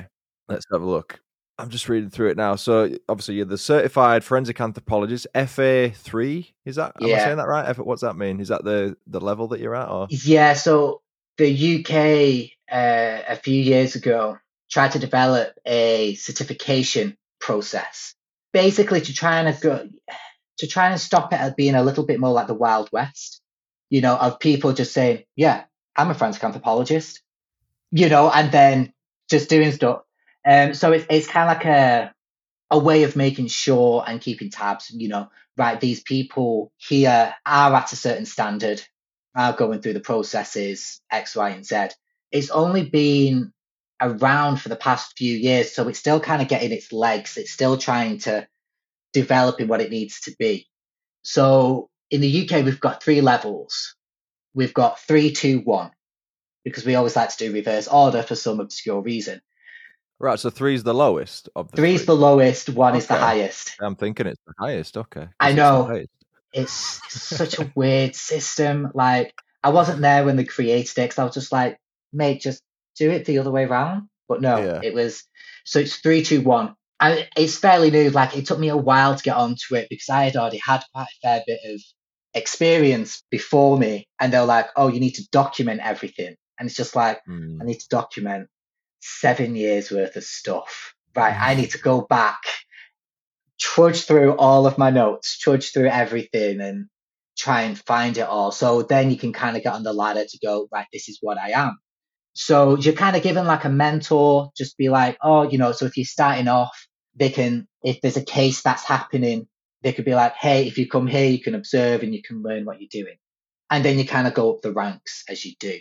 [0.47, 1.19] let's have a look.
[1.57, 2.55] I'm just reading through it now.
[2.55, 6.53] So obviously you're the certified forensic anthropologist, FA three.
[6.65, 6.93] Is that?
[7.01, 7.77] Am I saying that right?
[7.77, 8.39] What's that mean?
[8.39, 9.89] Is that the the level that you're at?
[9.89, 11.01] Or Yeah, so
[11.37, 14.37] the UK uh, a few years ago
[14.71, 18.15] tried to develop a certification process,
[18.53, 19.91] basically to try and
[20.57, 23.41] to try and stop it being a little bit more like the Wild West,
[23.89, 25.63] you know, of people just saying, "Yeah,
[25.95, 27.21] I'm a forensic anthropologist,"
[27.91, 28.93] you know, and then
[29.29, 30.03] just doing stuff.
[30.47, 32.13] Um, so it's it's kind of like a
[32.71, 35.79] a way of making sure and keeping tabs, you know, right?
[35.79, 38.81] These people here are at a certain standard
[39.35, 41.89] are going through the processes X, Y, and Z.
[42.31, 43.51] It's only been
[44.01, 47.37] around for the past few years, so it's still kind of getting its legs.
[47.37, 48.47] It's still trying to
[49.13, 50.67] develop in what it needs to be.
[51.23, 53.95] So in the UK, we've got three levels.
[54.53, 55.91] We've got three, two, one,
[56.65, 59.41] because we always like to do reverse order for some obscure reason.
[60.19, 60.39] right.
[60.39, 62.05] So three is the lowest of the Three's three.
[62.07, 63.75] the lowest, one is the highest.
[63.81, 64.97] I'm thinking it's the highest.
[64.97, 65.27] Okay.
[65.39, 65.57] I Guess it's
[65.89, 66.05] know.
[66.53, 68.89] It's such a weird system.
[68.93, 71.77] Like I wasn't there when they created it 'cause I was just like,
[72.11, 72.61] mate, just
[72.97, 74.09] do it the other way around.
[74.27, 74.81] But no, Yeah.
[74.83, 75.23] it was
[75.65, 76.75] so it's three, two, one.
[76.99, 78.09] And it's fairly new.
[78.11, 80.83] Like it took me a while to get onto it because I had already had
[80.93, 81.81] quite a fair bit of
[82.33, 86.35] experience before me and they're like, oh, you need to document everything.
[86.59, 87.59] And it's just like, Mm.
[87.61, 88.47] I need to document
[88.99, 90.93] seven years worth of stuff.
[91.15, 91.35] Right.
[91.37, 92.39] I need to go back,
[93.59, 96.87] trudge through all of my notes, trudge through everything and
[97.37, 98.51] try and find it all.
[98.51, 101.17] So then you can kind of get on the ladder to go, right, this is
[101.21, 101.77] what I am.
[102.33, 105.85] So you're kind of given like a mentor, just be like, oh, you know, so
[105.85, 109.47] if you're starting off, they can, if there's a case that's happening,
[109.81, 112.41] they could be like, hey, if you come here, you can observe and you can
[112.41, 113.17] learn what you're doing.
[113.69, 115.79] And then you kind of go up the ranks as you do.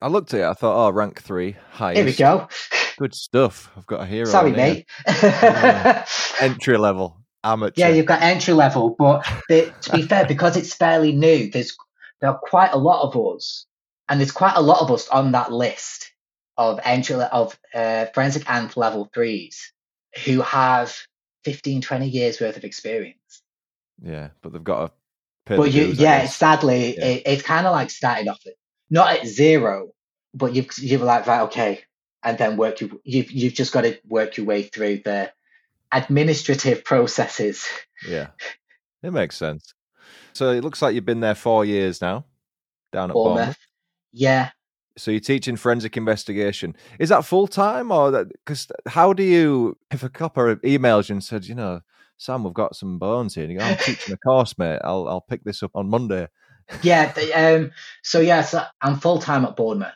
[0.00, 0.44] I looked at it.
[0.44, 1.96] I thought, oh, rank three, highest.
[1.96, 2.48] Here we go.
[2.98, 3.70] Good stuff.
[3.76, 4.26] I've got a hero.
[4.26, 4.86] Sorry, mate.
[6.40, 7.80] Entry level, amateur.
[7.80, 11.76] Yeah, you've got entry level, but the, to be fair, because it's fairly new, there's
[12.20, 13.66] there are quite a lot of us,
[14.08, 16.12] and there's quite a lot of us on that list
[16.56, 19.72] of entry of uh, forensic and level threes
[20.24, 20.96] who have
[21.44, 23.42] 15, 20 years worth of experience.
[24.02, 25.56] Yeah, but they've got a.
[25.56, 27.06] But you, yeah, sadly, Yeah.
[27.06, 28.52] it, it's kind of like starting off at
[28.90, 29.92] not at zero,
[30.34, 31.80] but you've you've like right, okay,
[32.22, 35.32] and then work you you've you've just got to work your way through the
[35.90, 37.66] administrative processes.
[38.06, 38.28] Yeah,
[39.02, 39.72] it makes sense.
[40.34, 42.26] So it looks like you've been there four years now,
[42.92, 43.36] down at Bournemouth.
[43.36, 43.58] Bournemouth.
[44.18, 44.50] Yeah,
[44.96, 46.74] So you're teaching forensic investigation.
[46.98, 51.24] Is that full time or because how do you if a copper emails you and
[51.24, 51.82] said, you know,
[52.16, 54.80] Sam, we've got some bones here, and you go, I'm teaching a course, mate.
[54.82, 56.26] I'll I'll pick this up on Monday.
[56.82, 57.12] yeah.
[57.34, 57.70] Um.
[58.02, 59.94] So yeah, so I'm full time at Bournemouth.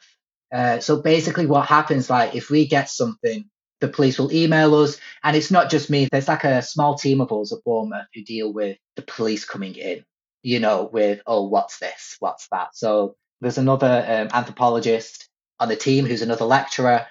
[0.55, 3.49] Uh, so basically, what happens, like, if we get something,
[3.81, 6.09] the police will email us, and it's not just me.
[6.11, 9.75] There's like a small team of us at Bournemouth who deal with the police coming
[9.75, 10.05] in.
[10.45, 12.17] You know, with oh, what's this?
[12.21, 12.77] What's that?
[12.77, 15.29] So there's another um, anthropologist
[15.61, 17.07] on the team who's another lecturer.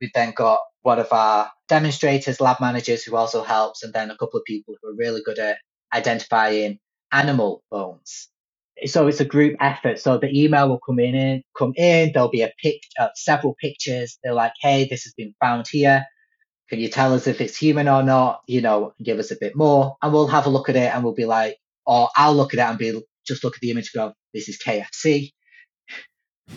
[0.00, 4.16] We've then got one of our demonstrators, lab managers, who also helps, and then a
[4.18, 5.58] couple of people who are really good at
[5.94, 6.78] identifying
[7.12, 8.28] animal bones
[8.86, 9.98] so it's a group effort.
[10.00, 12.12] So the email will come in, come in.
[12.12, 14.18] There'll be a pic, uh, several pictures.
[14.22, 16.06] They're like, "Hey, this has been found here.
[16.70, 18.42] Can you tell us if it's human or not?
[18.46, 21.04] You know, give us a bit more." And we'll have a look at it, and
[21.04, 23.92] we'll be like, or I'll look at it and be just look at the image,
[23.94, 25.32] and go, "This is KFC."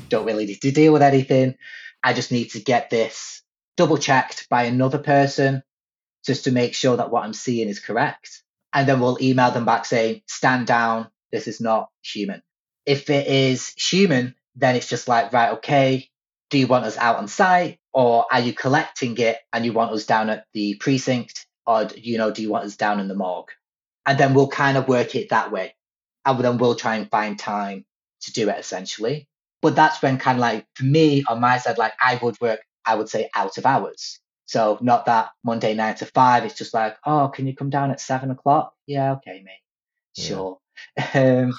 [0.09, 1.55] Don't really need to deal with anything.
[2.03, 3.41] I just need to get this
[3.77, 5.63] double checked by another person
[6.25, 8.43] just to make sure that what I'm seeing is correct.
[8.73, 12.41] And then we'll email them back saying, stand down, this is not human.
[12.85, 16.09] If it is human, then it's just like, right, okay,
[16.49, 19.91] do you want us out on site or are you collecting it and you want
[19.91, 23.15] us down at the precinct or, you know, do you want us down in the
[23.15, 23.49] morgue?
[24.05, 25.75] And then we'll kind of work it that way.
[26.25, 27.85] And then we'll try and find time
[28.21, 29.27] to do it essentially.
[29.61, 32.61] But that's when kind of like, for me on my side, like I would work,
[32.85, 34.19] I would say out of hours.
[34.45, 36.45] So not that Monday nine to five.
[36.45, 38.73] It's just like, oh, can you come down at seven o'clock?
[38.85, 39.63] Yeah, okay, mate.
[40.15, 40.25] Yeah.
[40.25, 40.57] Sure.
[41.13, 41.53] Um,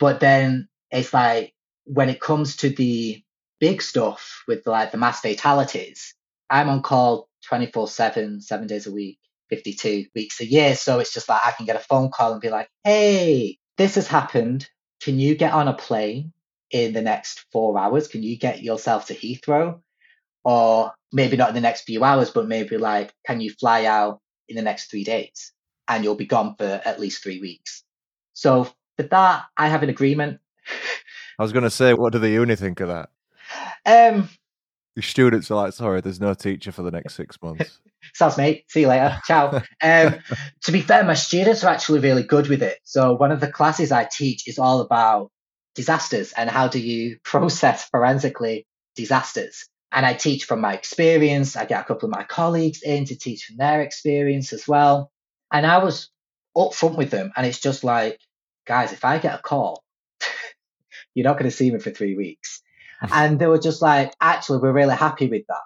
[0.00, 1.54] but then it's like
[1.84, 3.22] when it comes to the
[3.60, 6.14] big stuff with like the mass fatalities,
[6.50, 9.18] I'm on call 24 7, seven days a week,
[9.50, 10.74] 52 weeks a year.
[10.74, 13.94] So it's just like I can get a phone call and be like, hey, this
[13.94, 14.68] has happened.
[15.00, 16.32] Can you get on a plane
[16.74, 18.08] in the next four hours?
[18.08, 19.80] Can you get yourself to Heathrow?
[20.42, 24.20] Or maybe not in the next few hours, but maybe like, can you fly out
[24.48, 25.52] in the next three days?
[25.86, 27.84] And you'll be gone for at least three weeks.
[28.32, 28.64] So
[28.96, 30.40] for that, I have an agreement.
[31.38, 33.10] I was going to say, what do the uni think of that?
[33.86, 34.28] Um,
[34.96, 37.78] The students are like, sorry, there's no teacher for the next six months.
[38.14, 38.64] sounds mate.
[38.68, 39.16] See you later.
[39.26, 39.62] Ciao.
[39.80, 40.16] Um,
[40.64, 42.78] to be fair, my students are actually really good with it.
[42.82, 45.30] So one of the classes I teach is all about
[45.74, 48.66] disasters and how do you process forensically
[48.96, 49.68] disasters.
[49.92, 51.56] And I teach from my experience.
[51.56, 55.10] I get a couple of my colleagues in to teach from their experience as well.
[55.52, 56.10] And I was
[56.56, 58.18] upfront with them, and it's just like,
[58.66, 59.84] guys, if I get a call,
[61.14, 62.62] you're not going to see me for three weeks.
[63.12, 65.62] and they were just like, actually, we're really happy with that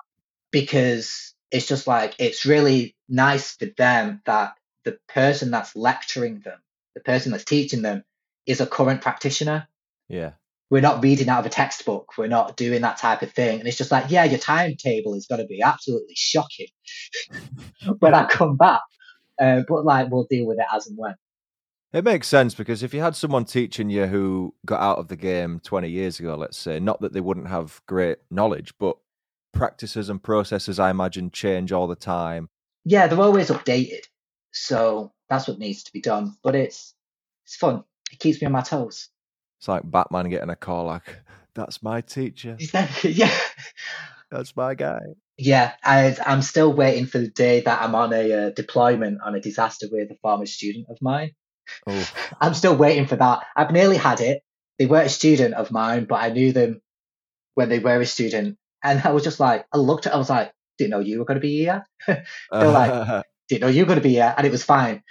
[0.50, 4.54] because it's just like it's really nice for them that
[4.84, 6.58] the person that's lecturing them,
[6.94, 8.04] the person that's teaching them,
[8.46, 9.68] is a current practitioner.
[10.08, 10.32] Yeah.
[10.70, 12.18] We're not reading out of a textbook.
[12.18, 13.58] We're not doing that type of thing.
[13.58, 16.66] And it's just like, yeah, your timetable is going to be absolutely shocking
[18.00, 18.82] when I come back.
[19.40, 21.14] Uh, but like, we'll deal with it as and when.
[21.92, 25.16] It makes sense because if you had someone teaching you who got out of the
[25.16, 28.98] game 20 years ago, let's say, not that they wouldn't have great knowledge, but
[29.54, 32.50] practices and processes, I imagine, change all the time.
[32.84, 34.04] Yeah, they're always updated.
[34.52, 36.36] So that's what needs to be done.
[36.42, 36.94] But it's
[37.44, 37.84] it's fun.
[38.12, 39.08] It keeps me on my toes.
[39.58, 41.18] It's like Batman getting a call like,
[41.54, 42.56] that's my teacher.
[43.02, 43.36] yeah.
[44.30, 45.00] That's my guy.
[45.36, 49.34] Yeah, I, I'm still waiting for the day that I'm on a uh, deployment on
[49.34, 51.30] a disaster with a former student of mine
[51.86, 53.44] Oh, I'm still waiting for that.
[53.56, 54.42] I've nearly had it.
[54.78, 56.80] They weren't a student of mine, but I knew them
[57.54, 58.56] when they were a student.
[58.82, 61.24] And I was just like, I looked at I was like, didn't know you were
[61.24, 61.84] going to be here.
[62.06, 64.34] they were like, didn't know you were going to be here.
[64.36, 65.02] And it was fine.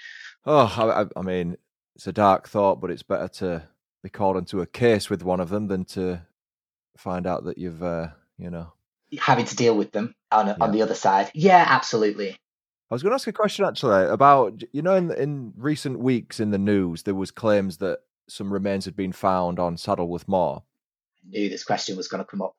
[0.45, 1.57] oh, I- I mean,
[1.95, 3.67] it's a dark thought, but it's better to
[4.07, 6.21] be called into a case with one of them than to
[6.97, 8.71] find out that you've, uh, you know.
[9.19, 10.55] Having to deal with them on, Yeah.
[10.61, 11.29] on the other side.
[11.33, 12.31] Yeah, absolutely.
[12.89, 16.39] I was going to ask a question actually about you know in in recent weeks
[16.39, 17.99] in the news there was claims that
[18.29, 20.63] some remains had been found on Saddleworth Moor,
[21.25, 22.55] I knew this question was going to come up.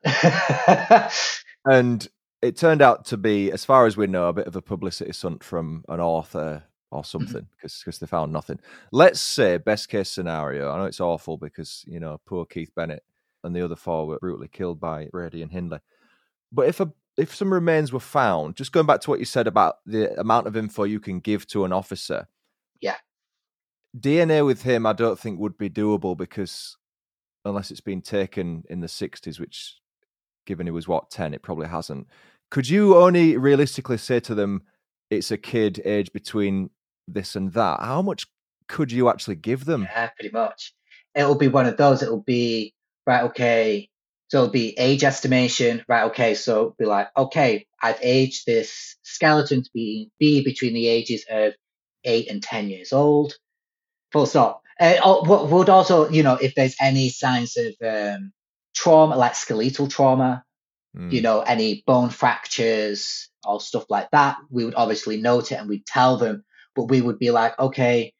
[1.64, 2.06] and
[2.42, 5.12] it turned out to be, as far as we know, a bit of a publicity
[5.12, 7.06] stunt from an author or mm-hmm.
[7.06, 8.58] something because they found nothing.
[8.92, 10.70] Let's say best case scenario.
[10.70, 13.02] I know it's awful because you know poor Keith Bennett
[13.44, 15.80] and the other four were brutally killed by Brady and Hindley.
[16.52, 19.48] But if a if some remains were found, just going back to what you said
[19.48, 22.28] about the amount of info you can give to an officer,
[22.80, 22.96] Yeah.
[23.98, 26.76] DNA with him, I don't think would be doable because
[27.44, 29.78] unless it's been taken in the 60s, which
[30.46, 32.06] given he was what 10, it probably hasn't.
[32.50, 34.62] Could you only realistically say to them,
[35.10, 36.70] it's a kid aged between
[37.14, 37.80] this and that?
[37.80, 38.26] How much
[38.68, 39.82] could you actually give them?
[39.82, 40.74] Yeah, pretty much.
[41.14, 42.02] It'll be one of those.
[42.02, 42.74] It'll be
[43.06, 43.24] right.
[43.24, 43.88] Okay,
[44.28, 45.84] so it'll be age estimation.
[45.88, 46.04] Right.
[46.04, 50.88] Okay, so it'll be like, okay, I've aged this skeleton to be be between the
[50.88, 51.54] ages of
[52.04, 53.34] eight and ten years old.
[54.12, 54.62] Full stop.
[54.80, 58.32] Uh, oh, what would also, you know, if there's any signs of um,
[58.74, 60.44] trauma, like skeletal trauma,
[60.96, 65.56] Mm, you know, any bone fractures or stuff like that, we would obviously note it
[65.56, 66.44] and we'd tell them.
[66.78, 68.12] But we would be like, okay,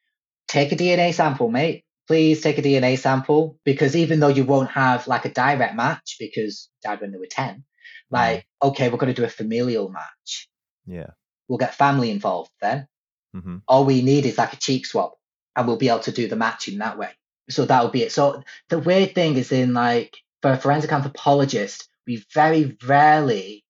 [0.48, 1.84] take a DNA sample, mate.
[2.08, 6.16] Please take a DNA sample because even though you won't have like a direct match
[6.18, 7.62] because died when they were 10,
[8.10, 10.48] like, okay, we're going to do a familial match.
[10.86, 11.10] yeah.
[11.46, 12.88] We'll get family involved then.
[13.32, 15.12] hmm All we need is like a cheek swab
[15.54, 17.10] and we'll be able to do the matching that way.
[17.48, 18.12] So that would be it.
[18.12, 23.64] So the weird thing is in like, for a forensic anthropologist, we very rarely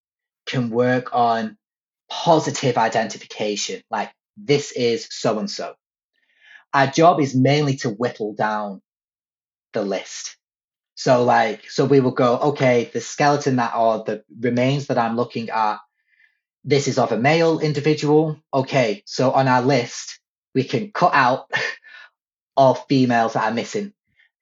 [0.47, 1.57] can work on
[2.09, 3.83] positive identification.
[3.91, 4.11] Like
[4.45, 5.75] this is so and so.
[6.73, 8.83] Our job is mainly to whittle down
[9.73, 10.37] the list.
[10.95, 15.17] So like, so we will go, okay, the skeleton that or the remains that I'm
[15.17, 15.79] looking at,
[16.65, 18.37] this is of a male individual.
[18.53, 20.21] Okay, so on our list,
[20.55, 21.51] we can cut out
[22.57, 23.93] all females that are missing.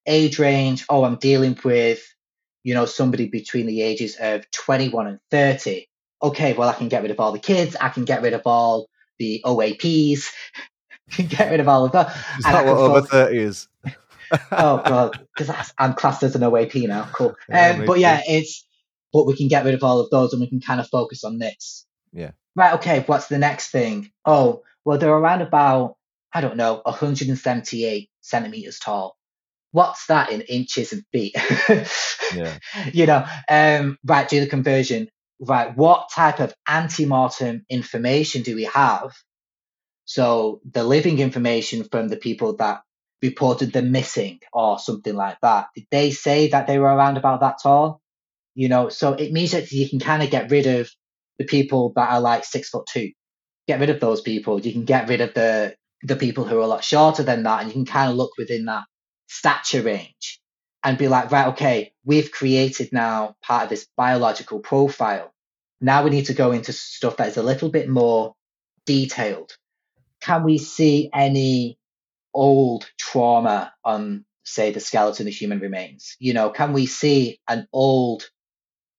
[0.07, 2.03] Age range, oh, I'm dealing with,
[2.65, 5.87] you know, somebody between the ages of 21 and 30.
[6.23, 7.77] Okay, well, I can get rid of all the kids.
[7.79, 8.89] I can get rid of all
[9.19, 10.27] the OAPs.
[11.11, 12.09] can get rid of all of that.
[12.39, 13.69] Is that what over focus- 30 is?
[14.51, 17.09] oh god, because I'm classed as an OAP now.
[17.13, 17.37] Cool.
[17.49, 18.67] Yeah, um, but yeah, it's
[19.13, 21.23] but we can get rid of all of those and we can kind of focus
[21.23, 21.87] on this.
[22.13, 22.33] Yeah.
[22.57, 22.75] Right.
[22.75, 23.05] Okay.
[23.07, 24.11] What's the next thing?
[24.25, 25.97] Oh, well, they're around about
[26.33, 29.17] I don't know 178 centimeters tall.
[29.71, 31.37] What's that in inches and feet?
[32.35, 32.59] Yeah.
[32.93, 33.25] You know.
[33.49, 33.99] Um.
[34.05, 34.29] Right.
[34.29, 35.09] Do the conversion.
[35.41, 35.77] Right.
[35.77, 39.13] What type of ante-mortem information do we have?
[40.07, 42.83] So the living information from the people that
[43.23, 45.69] reported them missing or something like that.
[45.75, 48.01] Did they say that they were around about that tall?
[48.55, 50.91] You know, so it means that you can kind of get rid of
[51.39, 53.13] the people that are like six foot two.
[53.69, 54.61] Get rid of those people.
[54.61, 57.61] You can get rid of the the people who are a lot shorter than that,
[57.61, 58.85] and you can kind of look within that
[59.29, 60.41] stature range
[60.83, 65.33] and be like, right, okay, we've created now part of this biological profile.
[65.81, 68.35] Now we need to go into stuff that is a little bit more
[68.87, 69.53] detailed.
[70.21, 71.79] Can we see any
[72.33, 76.17] old trauma on, say, the skeleton of human remains?
[76.19, 78.29] You know, can we see an old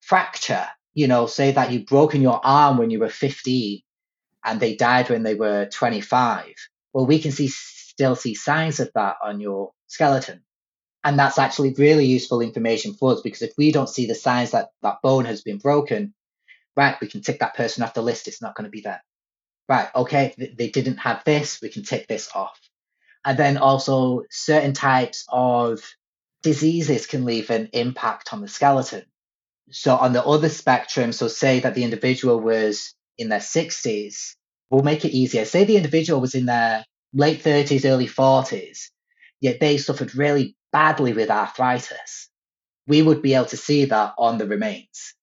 [0.01, 0.67] fracture?
[0.93, 3.81] You know, say that you've broken your arm when you were 15
[4.45, 6.45] and they died when they were 25.
[6.93, 10.43] Well, we can see still see signs of that on your skeleton.
[11.07, 14.51] And that's actually really useful information for us because if we don't see the signs
[14.51, 16.13] that that bone has been broken,
[16.75, 18.27] right, we can tick that person off the list.
[18.27, 19.01] It's not going to be there.
[19.69, 22.59] Right, okay, th- they didn't have this, we can tick this off.
[23.23, 25.79] And then also certain types of
[26.43, 29.05] diseases can leave an impact on the skeleton.
[29.71, 34.35] So on the other spectrum, so say that the individual was in their 60s,
[34.69, 35.45] we'll make it easier.
[35.45, 36.83] Say the individual was in their
[37.13, 38.89] late 30s, early 40s,
[39.39, 42.29] yet they suffered really badly with arthritis.
[42.85, 45.15] We would be able to see that on the remains.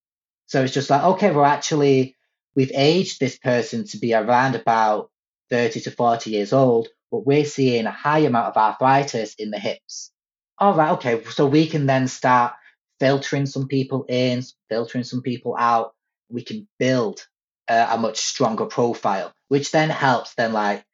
[0.47, 2.17] So it's just like, okay, we're actually,
[2.57, 5.13] we've aged this person to be around about
[5.51, 9.61] 30 to 40 years old, but we're seeing a high amount of arthritis in the
[9.61, 10.11] hips.
[10.59, 12.55] All right, okay, so we can then start
[12.99, 15.95] filtering some people in, filtering some people out.
[16.31, 17.25] We can build
[17.69, 20.85] a much stronger profile, which then helps then like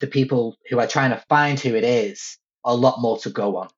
[0.00, 2.36] the people who are trying to find who it is
[2.66, 3.68] a lot more to go on.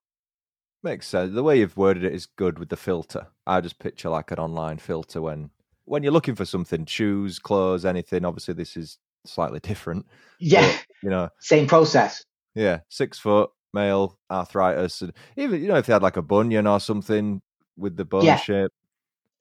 [0.83, 1.33] Makes sense.
[1.33, 3.27] The way you've worded it is good with the filter.
[3.45, 5.49] I just picture like an online filter when
[5.85, 8.25] when you're looking for something, shoes, clothes, anything.
[8.25, 10.05] Obviously, this is slightly different.
[10.39, 12.23] Yeah, but, you know, same process.
[12.55, 16.67] Yeah, six foot, male, arthritis, and even you know if they had like a bunion
[16.67, 17.41] or something
[17.75, 18.37] with the bone Yeah.
[18.37, 18.71] shape.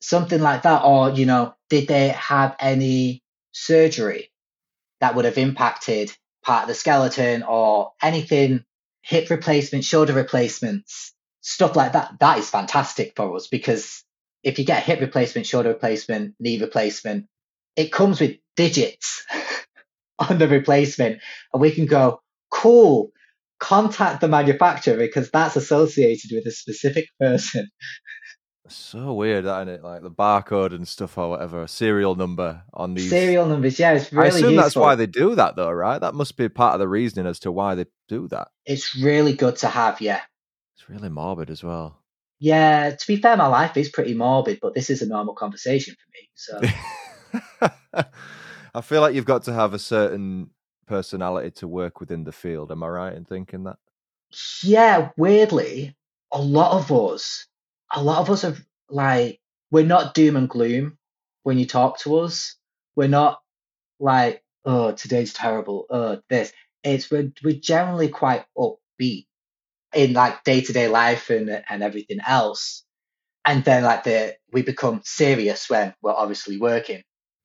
[0.00, 3.22] something like that or you know did they have any
[3.52, 4.30] surgery
[5.00, 8.62] that would have impacted part of the skeleton or anything
[9.00, 11.14] hip replacement shoulder replacements
[11.48, 14.02] stuff like that that is fantastic for us because
[14.42, 17.26] if you get a hip replacement shoulder replacement knee replacement
[17.76, 19.24] it comes with digits
[20.18, 21.20] on the replacement
[21.52, 22.20] and we can go
[22.50, 23.10] cool
[23.60, 27.68] contact the manufacturer because that's associated with a specific person
[28.68, 29.84] So weird, that isn't it?
[29.84, 33.08] Like the barcode and stuff or whatever, serial number on these.
[33.08, 34.62] serial numbers yeah it's really I assume useful.
[34.64, 36.00] that's why they do that, though, right?
[36.00, 38.48] That must be part of the reasoning as to why they do that.
[38.64, 40.22] it's really good to have yeah
[40.76, 42.02] It's really morbid as well.
[42.38, 45.94] Yeah, to be fair, my life is pretty morbid, but this is a normal conversation
[45.94, 46.70] for me.
[47.50, 47.70] So
[48.74, 50.50] I feel like you've got to have a certain
[50.86, 52.70] personality to work within the field.
[52.70, 53.78] Am I right in thinking that?
[54.62, 55.96] yeah, weirdly,
[56.32, 57.46] a lot of us,
[57.92, 58.56] a lot of us are
[58.88, 60.98] like, we're not doom and gloom
[61.42, 62.56] when you talk to us.
[62.94, 63.40] We're not
[63.98, 65.86] like, oh, today's terrible.
[65.90, 66.52] Oh, this.
[66.84, 69.26] It's we're we're generally quite upbeat
[69.96, 72.84] in like day to day life and and everything else.
[73.44, 77.02] And then like the we become serious when we're obviously working.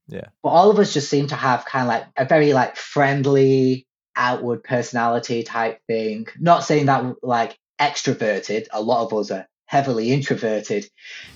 [0.08, 0.28] Yeah.
[0.44, 3.88] But all of us just seem to have kind of like a very like friendly
[4.16, 6.28] outward personality type thing.
[6.40, 8.68] Not saying that like extroverted.
[8.72, 10.86] A lot of us are heavily introverted.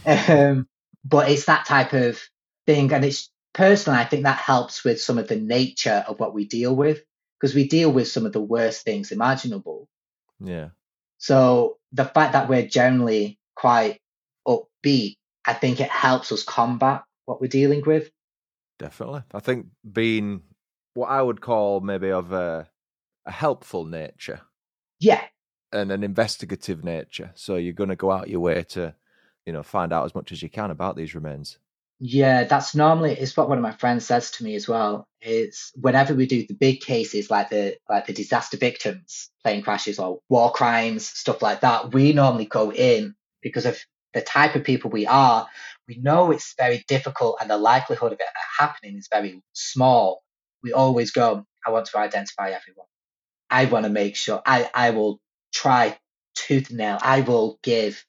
[0.06, 0.68] Um,
[1.06, 2.22] but it's that type of
[2.66, 2.92] thing.
[2.92, 6.46] And it's personally, I think that helps with some of the nature of what we
[6.46, 7.02] deal with
[7.40, 9.88] because we deal with some of the worst things imaginable.
[10.40, 10.70] Yeah.
[11.18, 14.00] So the fact that we're generally quite
[14.48, 18.10] upbeat, I think it helps us combat what we're dealing with.
[18.80, 19.24] Definitely.
[19.34, 20.42] I think being
[20.94, 22.68] what I would call maybe of a,
[23.26, 24.42] a helpful nature
[25.00, 25.22] Yeah,
[25.72, 27.32] and an investigative nature.
[27.36, 28.96] So you're going to go out your way to,
[29.46, 31.58] you know, find out as much as you can about these remains.
[32.00, 35.08] Yeah, that's normally it's what one of my friends says to me as well.
[35.22, 39.98] Is whenever we do the big cases like the like the disaster victims, plane crashes
[39.98, 43.78] or war crimes, stuff like that, we normally go in because of
[44.14, 45.48] the type of people we are.
[45.88, 48.28] We know it's very difficult and the likelihood of it
[48.60, 50.22] happening is very small.
[50.64, 52.88] We always go, I want to identify everyone.
[53.50, 55.20] I want to make sure I, I will
[55.54, 55.98] try
[56.36, 57.00] tooth and nail.
[57.02, 58.04] I will give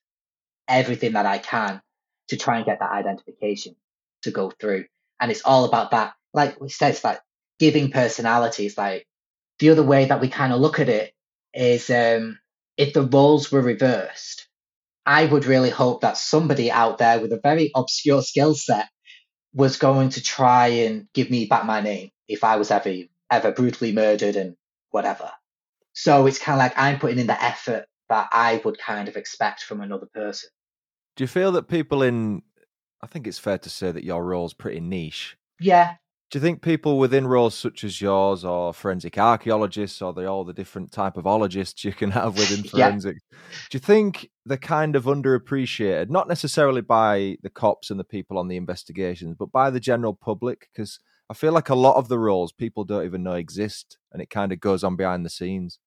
[0.68, 1.80] everything that I can
[2.28, 3.76] to try and get that identification
[4.22, 4.84] to go through.
[5.20, 6.14] And it's all about that.
[6.34, 7.20] Like we said, it's like
[7.58, 8.76] giving personalities.
[8.76, 9.06] Like
[9.58, 11.12] the other way that we kind of look at it
[11.54, 12.38] is um,
[12.76, 14.48] if the roles were reversed,
[15.06, 18.88] I would really hope that somebody out there with a very obscure skill set
[19.54, 22.92] was going to try and give me back my name if I was ever
[23.30, 24.56] ever brutally murdered and
[24.90, 25.30] whatever.
[25.92, 29.16] So it's kind of like I'm putting in the effort that I would kind of
[29.16, 30.50] expect from another person.
[31.16, 32.42] Do you feel that people in,
[33.02, 35.36] I think it's fair to say that your role's pretty niche.
[35.58, 35.94] Yeah,
[36.30, 40.44] Do you think people within roles such as yours, or forensic archaeologists, or the, all
[40.44, 42.90] the different type of ologists you can have within Yeah.
[42.98, 43.14] do
[43.72, 46.10] you think they're kind of underappreciated?
[46.10, 50.12] Not necessarily by the cops and the people on the investigations, but by the general
[50.12, 50.68] public?
[50.72, 51.00] Because
[51.30, 54.28] I feel like a lot of the roles people don't even know exist, and it
[54.28, 55.78] kind of goes on behind the scenes.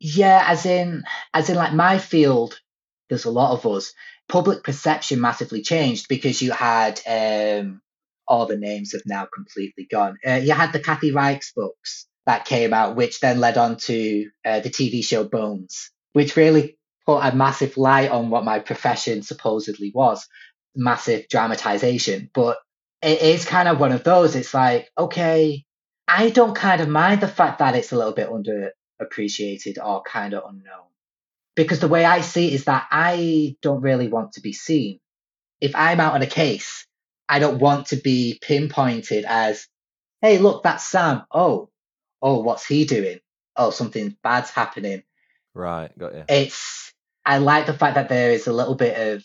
[0.00, 2.60] Yeah, as in, as in, like my field,
[3.08, 3.92] there's a lot of us.
[4.28, 7.80] Public perception massively changed because you had um,
[8.26, 10.16] all the names have now completely gone.
[10.26, 14.30] Uh, you had the Kathy Reichs books that came out, which then led on to
[14.44, 19.22] uh, the TV show Bones, which really put a massive light on what my profession
[19.22, 20.26] supposedly was.
[20.74, 22.58] Massive dramatization, but
[23.02, 24.34] it is kind of one of those.
[24.34, 25.64] It's like, okay,
[26.08, 30.34] I don't kind of mind the fact that it's a little bit underappreciated or kind
[30.34, 30.88] of unknown.
[31.56, 34.98] Because the way I see it is that I don't really want to be seen.
[35.60, 36.86] If I'm out on a case,
[37.28, 39.68] I don't want to be pinpointed as,
[40.20, 41.22] hey, look, that's Sam.
[41.30, 41.70] Oh,
[42.20, 43.20] oh, what's he doing?
[43.56, 45.04] Oh, something bad's happening.
[45.54, 46.24] Right, got you.
[46.28, 46.92] It's,
[47.24, 49.24] I like the fact that there is a little bit of,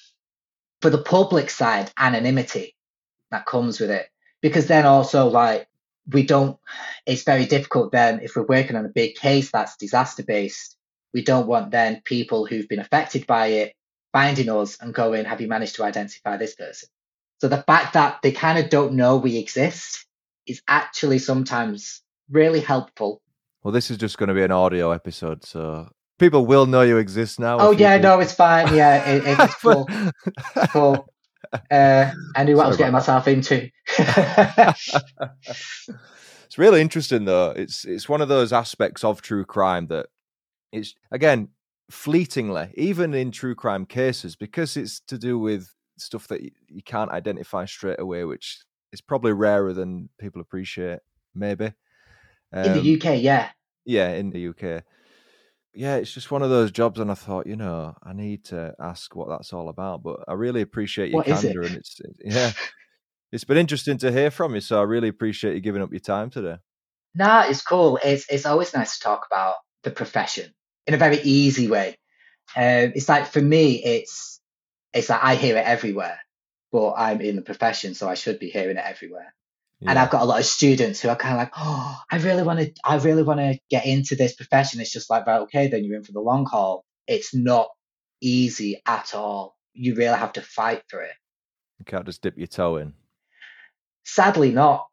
[0.82, 2.76] for the public side, anonymity
[3.32, 4.08] that comes with it.
[4.42, 5.68] Because then also, like,
[6.08, 6.58] we don't,
[7.06, 10.78] it's very difficult then if we're working on a big case that's disaster based.
[11.14, 13.74] We don't want then people who've been affected by it
[14.12, 16.90] finding us and going, have you managed to identify this person?
[17.40, 20.06] So the fact that they kind of don't know we exist
[20.46, 23.22] is actually sometimes really helpful.
[23.64, 26.98] Well, this is just going to be an audio episode, so people will know you
[26.98, 27.60] exist now.
[27.60, 28.74] Oh yeah, no, it's fine.
[28.76, 29.88] Yeah, it, it's cool.
[30.70, 31.08] cool.
[31.72, 33.70] Uh, I knew what I was Sorry getting myself into.
[36.46, 37.52] it's really interesting though.
[37.52, 40.08] It's it's one of those aspects of true crime that
[40.72, 41.50] it's again
[41.90, 47.12] fleetingly, even in true crime cases, because it's to do with stuff that you can't
[47.12, 48.60] identify straight away, which
[48.92, 51.00] is probably rarer than people appreciate.
[51.36, 51.74] Maybe
[52.54, 53.50] In Um, the UK, yeah.
[53.86, 54.84] yeah, in the UK.
[55.74, 58.74] Yeah, it's just one of those jobs, and I thought, you know, I need to
[58.80, 60.02] ask what that's all about.
[60.04, 61.54] But I really appreciate your is it?
[61.54, 62.52] candor, and it's yeah,
[63.32, 64.62] it's been interesting to hear from you.
[64.62, 66.58] So I really appreciate you giving up your time today.
[67.16, 68.00] Nah, it's cool.
[68.04, 70.54] It's it's always nice to talk about the profession
[70.90, 71.90] in a very easy way.
[72.56, 74.42] Um, it's like for me, it's
[74.92, 76.20] it's like I hear it everywhere,
[76.72, 79.36] but I'm in the profession, so I should be hearing it everywhere.
[79.82, 82.44] And I've got a lot of students who are kind of like, oh, I really
[82.44, 84.82] want to, I really want to get into this profession.
[84.82, 86.84] It's just like, right, okay, then you're in for the long haul.
[87.08, 87.70] It's not
[88.20, 89.56] easy at all.
[89.74, 91.14] You really have to fight for it.
[91.78, 92.94] You can't just dip your toe in.
[94.04, 94.88] Sadly, not.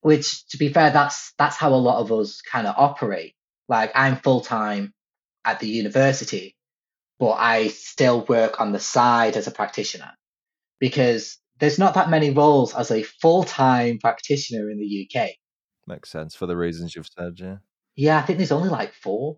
[0.00, 3.34] Which, to be fair, that's that's how a lot of us kind of operate.
[3.68, 4.92] Like I'm full time
[5.44, 6.56] at the university,
[7.18, 10.12] but I still work on the side as a practitioner
[10.80, 15.30] because there's not that many roles as a full time practitioner in the UK.
[15.86, 17.56] Makes sense for the reasons you've said, yeah.
[17.94, 19.36] Yeah, I think there's only like four.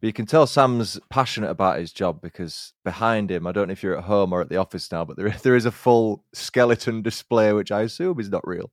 [0.00, 3.72] But you can tell Sam's passionate about his job because behind him, I don't know
[3.72, 6.24] if you're at home or at the office now, but there there is a full
[6.32, 8.70] skeleton display, which I assume is not real.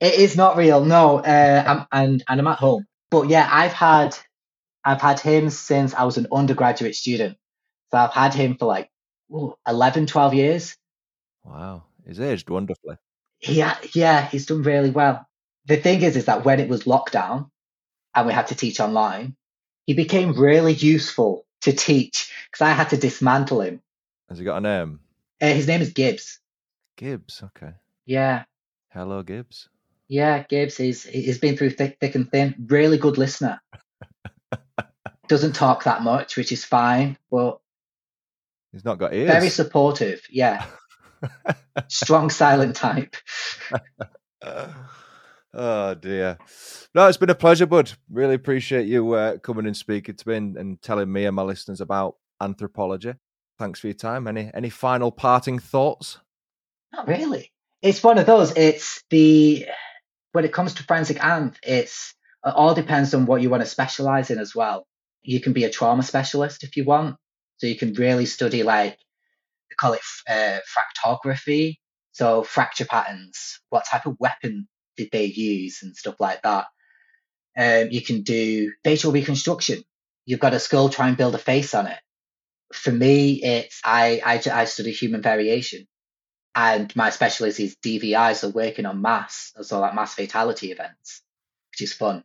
[0.00, 1.18] It is not real, no.
[1.18, 4.16] Uh, I'm, and and I'm at home, but yeah, I've had
[4.88, 7.36] I've had him since I was an undergraduate student.
[7.90, 8.88] So I've had him for like
[9.30, 10.76] ooh, 11, 12 years.
[11.44, 12.96] Wow, he's aged wonderfully.
[13.42, 15.26] Yeah, yeah, he's done really well.
[15.66, 17.50] The thing is, is that when it was lockdown
[18.14, 19.36] and we had to teach online,
[19.84, 23.82] he became really useful to teach because I had to dismantle him.
[24.30, 25.00] Has he got a name?
[25.40, 26.40] Uh, his name is Gibbs.
[26.96, 27.42] Gibbs.
[27.44, 27.72] Okay.
[28.06, 28.44] Yeah,
[28.88, 29.68] Hello, Gibbs.
[30.08, 30.78] yeah, Gibbs.
[30.78, 32.54] He's he's been through thick, thick and thin.
[32.68, 33.60] Really good listener.
[35.28, 37.60] Doesn't talk that much, which is fine, but
[38.72, 39.30] He's not got ears.
[39.30, 40.22] very supportive.
[40.30, 40.64] Yeah,
[41.88, 43.16] strong silent type.
[44.42, 46.38] oh dear.
[46.94, 47.92] No, it's been a pleasure, bud.
[48.10, 51.42] Really appreciate you uh, coming and speaking to me and, and telling me and my
[51.42, 53.14] listeners about anthropology.
[53.58, 54.26] Thanks for your time.
[54.28, 56.18] Any any final parting thoughts?
[56.92, 57.52] Not really.
[57.82, 58.56] It's one of those.
[58.56, 59.66] It's the
[60.32, 62.14] when it comes to forensic anth, it's
[62.48, 64.86] it all depends on what you want to specialize in as well.
[65.22, 67.16] You can be a trauma specialist if you want,
[67.58, 68.98] so you can really study like
[69.68, 71.78] they call it uh, fractography,
[72.12, 73.60] so fracture patterns.
[73.68, 76.66] What type of weapon did they use and stuff like that.
[77.56, 79.82] Um, you can do facial reconstruction.
[80.24, 81.98] You've got a skull, try and build a face on it.
[82.72, 85.86] For me, it's I I, I study human variation
[86.54, 91.22] and my specialty is DVI, so working on mass, so like mass fatality events,
[91.72, 92.24] which is fun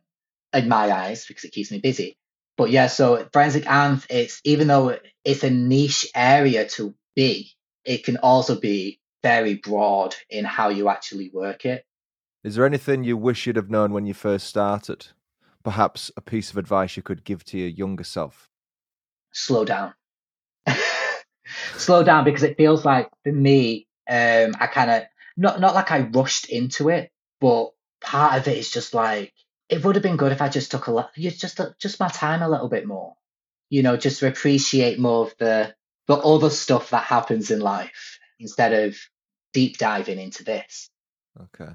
[0.54, 2.16] in my eyes because it keeps me busy.
[2.56, 7.50] But yeah, so forensic anth, it's even though it's a niche area to be,
[7.84, 11.84] it can also be very broad in how you actually work it.
[12.44, 15.08] Is there anything you wish you'd have known when you first started?
[15.64, 18.50] Perhaps a piece of advice you could give to your younger self.
[19.32, 19.94] Slow down.
[21.76, 25.02] Slow down because it feels like for me, um, I kind of
[25.36, 27.70] not not like I rushed into it, but
[28.02, 29.32] part of it is just like
[29.68, 32.08] it would have been good if I just took a lot, you just just my
[32.08, 33.14] time a little bit more,
[33.70, 35.74] you know, just to appreciate more of the
[36.06, 38.96] the other stuff that happens in life instead of
[39.52, 40.90] deep diving into this.
[41.40, 41.72] Okay.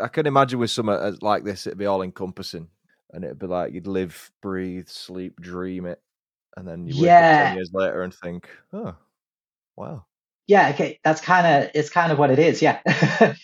[0.00, 2.68] I can imagine with something like this, it'd be all encompassing,
[3.12, 6.00] and it'd be like you'd live, breathe, sleep, dream it,
[6.56, 7.36] and then you wake up Yeah.
[7.36, 8.96] ten years later and think, "Oh,
[9.76, 10.06] wow."
[10.46, 12.60] Yeah, okay, that's kind of it's kind of what it is.
[12.62, 12.80] Yeah,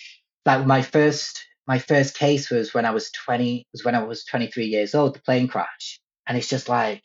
[0.47, 4.25] like my first my first case was when I was twenty was when I was
[4.25, 7.05] twenty three years old, the plane crash, and it's just like,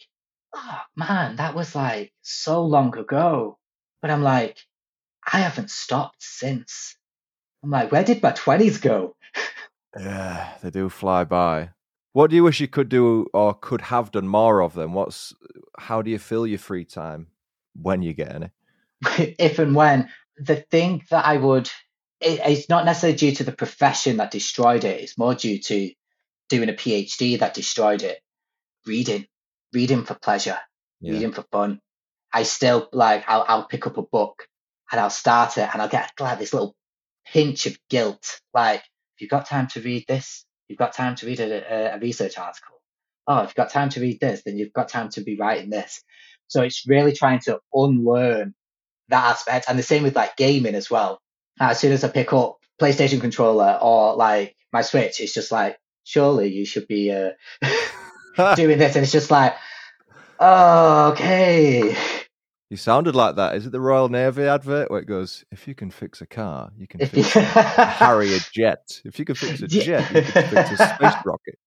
[0.53, 3.57] oh man, that was like so long ago.
[4.01, 4.57] But I'm like,
[5.31, 6.95] I haven't stopped since.
[7.63, 9.15] I'm like, where did my twenties go?
[9.97, 11.71] Yeah, they do fly by.
[12.13, 14.93] What do you wish you could do or could have done more of them?
[14.93, 15.33] What's
[15.77, 17.27] how do you fill your free time
[17.73, 18.51] when you get any?
[19.39, 21.69] if and when the thing that I would,
[22.21, 25.01] it, it's not necessarily due to the profession that destroyed it.
[25.01, 25.91] It's more due to
[26.49, 28.19] doing a PhD that destroyed it.
[28.87, 29.27] Reading,
[29.73, 30.59] reading for pleasure,
[31.01, 31.13] Yeah.
[31.13, 31.81] reading for fun.
[32.33, 33.25] I still like.
[33.27, 34.47] I'll I'll pick up a book
[34.91, 36.75] and I'll start it and I'll get like this little
[37.27, 38.41] pinch of guilt.
[38.53, 41.97] Like, if you've got time to read this, you've got time to read a, a,
[41.97, 42.77] a research article.
[43.27, 45.69] oh, if you've got time to read this, then you've got time to be writing
[45.69, 46.03] this.
[46.47, 48.53] So it's really trying to unlearn
[49.09, 49.65] that aspect.
[49.69, 51.21] And the same with like gaming as well.
[51.61, 55.77] As soon as I pick up PlayStation controller or like my Switch, it's just like,
[56.03, 57.31] surely you should be uh,
[58.55, 58.95] doing this.
[58.95, 59.55] And it's just like,
[60.39, 61.95] oh, okay.
[62.71, 63.55] You sounded like that.
[63.55, 66.71] Is it the Royal Navy advert where it goes, if you can fix a car,
[66.77, 69.01] you can fix a Harrier jet.
[69.05, 71.59] If you can fix a jet, you can fix a space rocket.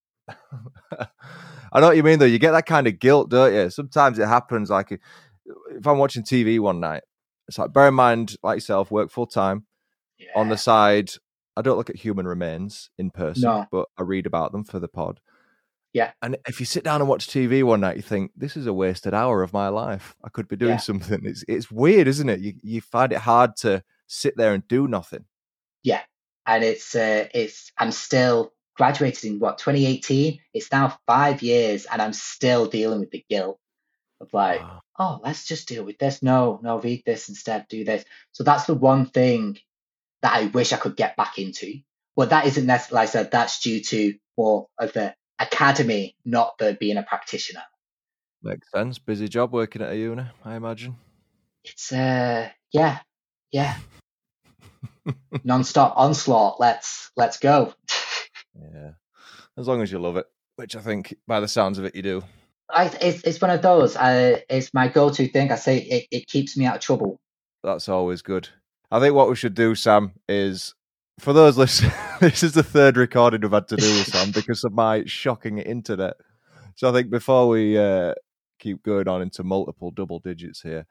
[1.72, 2.24] I know what you mean, though.
[2.24, 3.70] You get that kind of guilt, don't you?
[3.70, 4.70] Sometimes it happens.
[4.70, 7.02] Like if I'm watching TV one night,
[7.48, 9.66] it's like, bear in mind, like yourself, work full time.
[10.34, 11.10] On the side,
[11.56, 13.66] I don't look at human remains in person, No.
[13.70, 15.20] but I read about them for the pod.
[15.92, 16.10] Yeah.
[16.22, 18.72] And if you sit down and watch TV one night, you think this is a
[18.72, 20.16] wasted hour of my life.
[20.24, 20.76] I could be doing Yeah.
[20.78, 21.20] something.
[21.24, 22.40] It's it's weird, isn't it?
[22.40, 25.24] You you find it hard to sit there and do nothing.
[25.84, 26.02] Yeah,
[26.46, 30.40] and it's uh, it's I'm still graduated in what 2018.
[30.52, 33.60] It's now five years, and I'm still dealing with the guilt
[34.20, 34.80] of like, Wow.
[34.98, 36.22] oh, let's just deal with this.
[36.24, 37.66] No, no, read this instead.
[37.68, 38.04] Do this.
[38.32, 39.58] So that's the one thing
[40.24, 41.80] that I wish I could get back into.
[42.16, 43.02] But that isn't necessarily.
[43.02, 47.62] Like I said, that's due to more of the academy, not the being a practitioner.
[48.42, 48.98] Makes sense.
[48.98, 50.96] Busy job working at a uni, I imagine.
[51.62, 53.00] It's uh, yeah,
[53.52, 53.76] yeah,
[55.44, 56.58] non-stop onslaught.
[56.58, 57.74] Let's let's go.
[58.58, 58.92] Yeah.
[59.58, 62.02] As long as you love it, which I think by the sounds of it you
[62.02, 62.22] do.
[62.70, 63.94] I, it's it's one of those.
[63.94, 65.52] Uh, it's my go-to thing.
[65.52, 67.20] I say it, it keeps me out of trouble.
[67.62, 68.48] That's always good.
[68.90, 70.74] I think what we should do, Sam, is
[71.18, 74.64] for those listeners, this is the third recording we've had to do with Sam because
[74.64, 76.14] of my shocking internet.
[76.76, 78.14] So I think before we uh,
[78.58, 80.86] keep going on into multiple double digits here,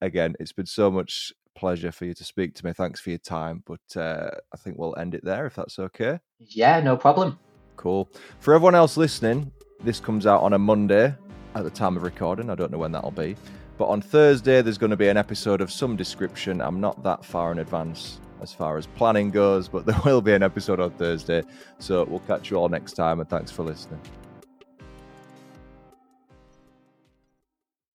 [0.00, 2.72] again, it's been so much pleasure for you to speak to me.
[2.72, 3.62] Thanks for your time.
[3.66, 6.18] But uh, I think we'll end it there if that's okay.
[6.38, 7.38] Yeah, no problem.
[7.76, 8.08] Cool.
[8.40, 11.14] For everyone else listening, this comes out on a Monday
[11.54, 12.50] at the time of recording.
[12.50, 13.36] I don't know when that'll be.
[13.78, 16.60] But on Thursday, there's going to be an episode of some description.
[16.60, 20.32] I'm not that far in advance as far as planning goes, but there will be
[20.32, 21.44] an episode on Thursday.
[21.78, 24.00] So we'll catch you all next time, and thanks for listening.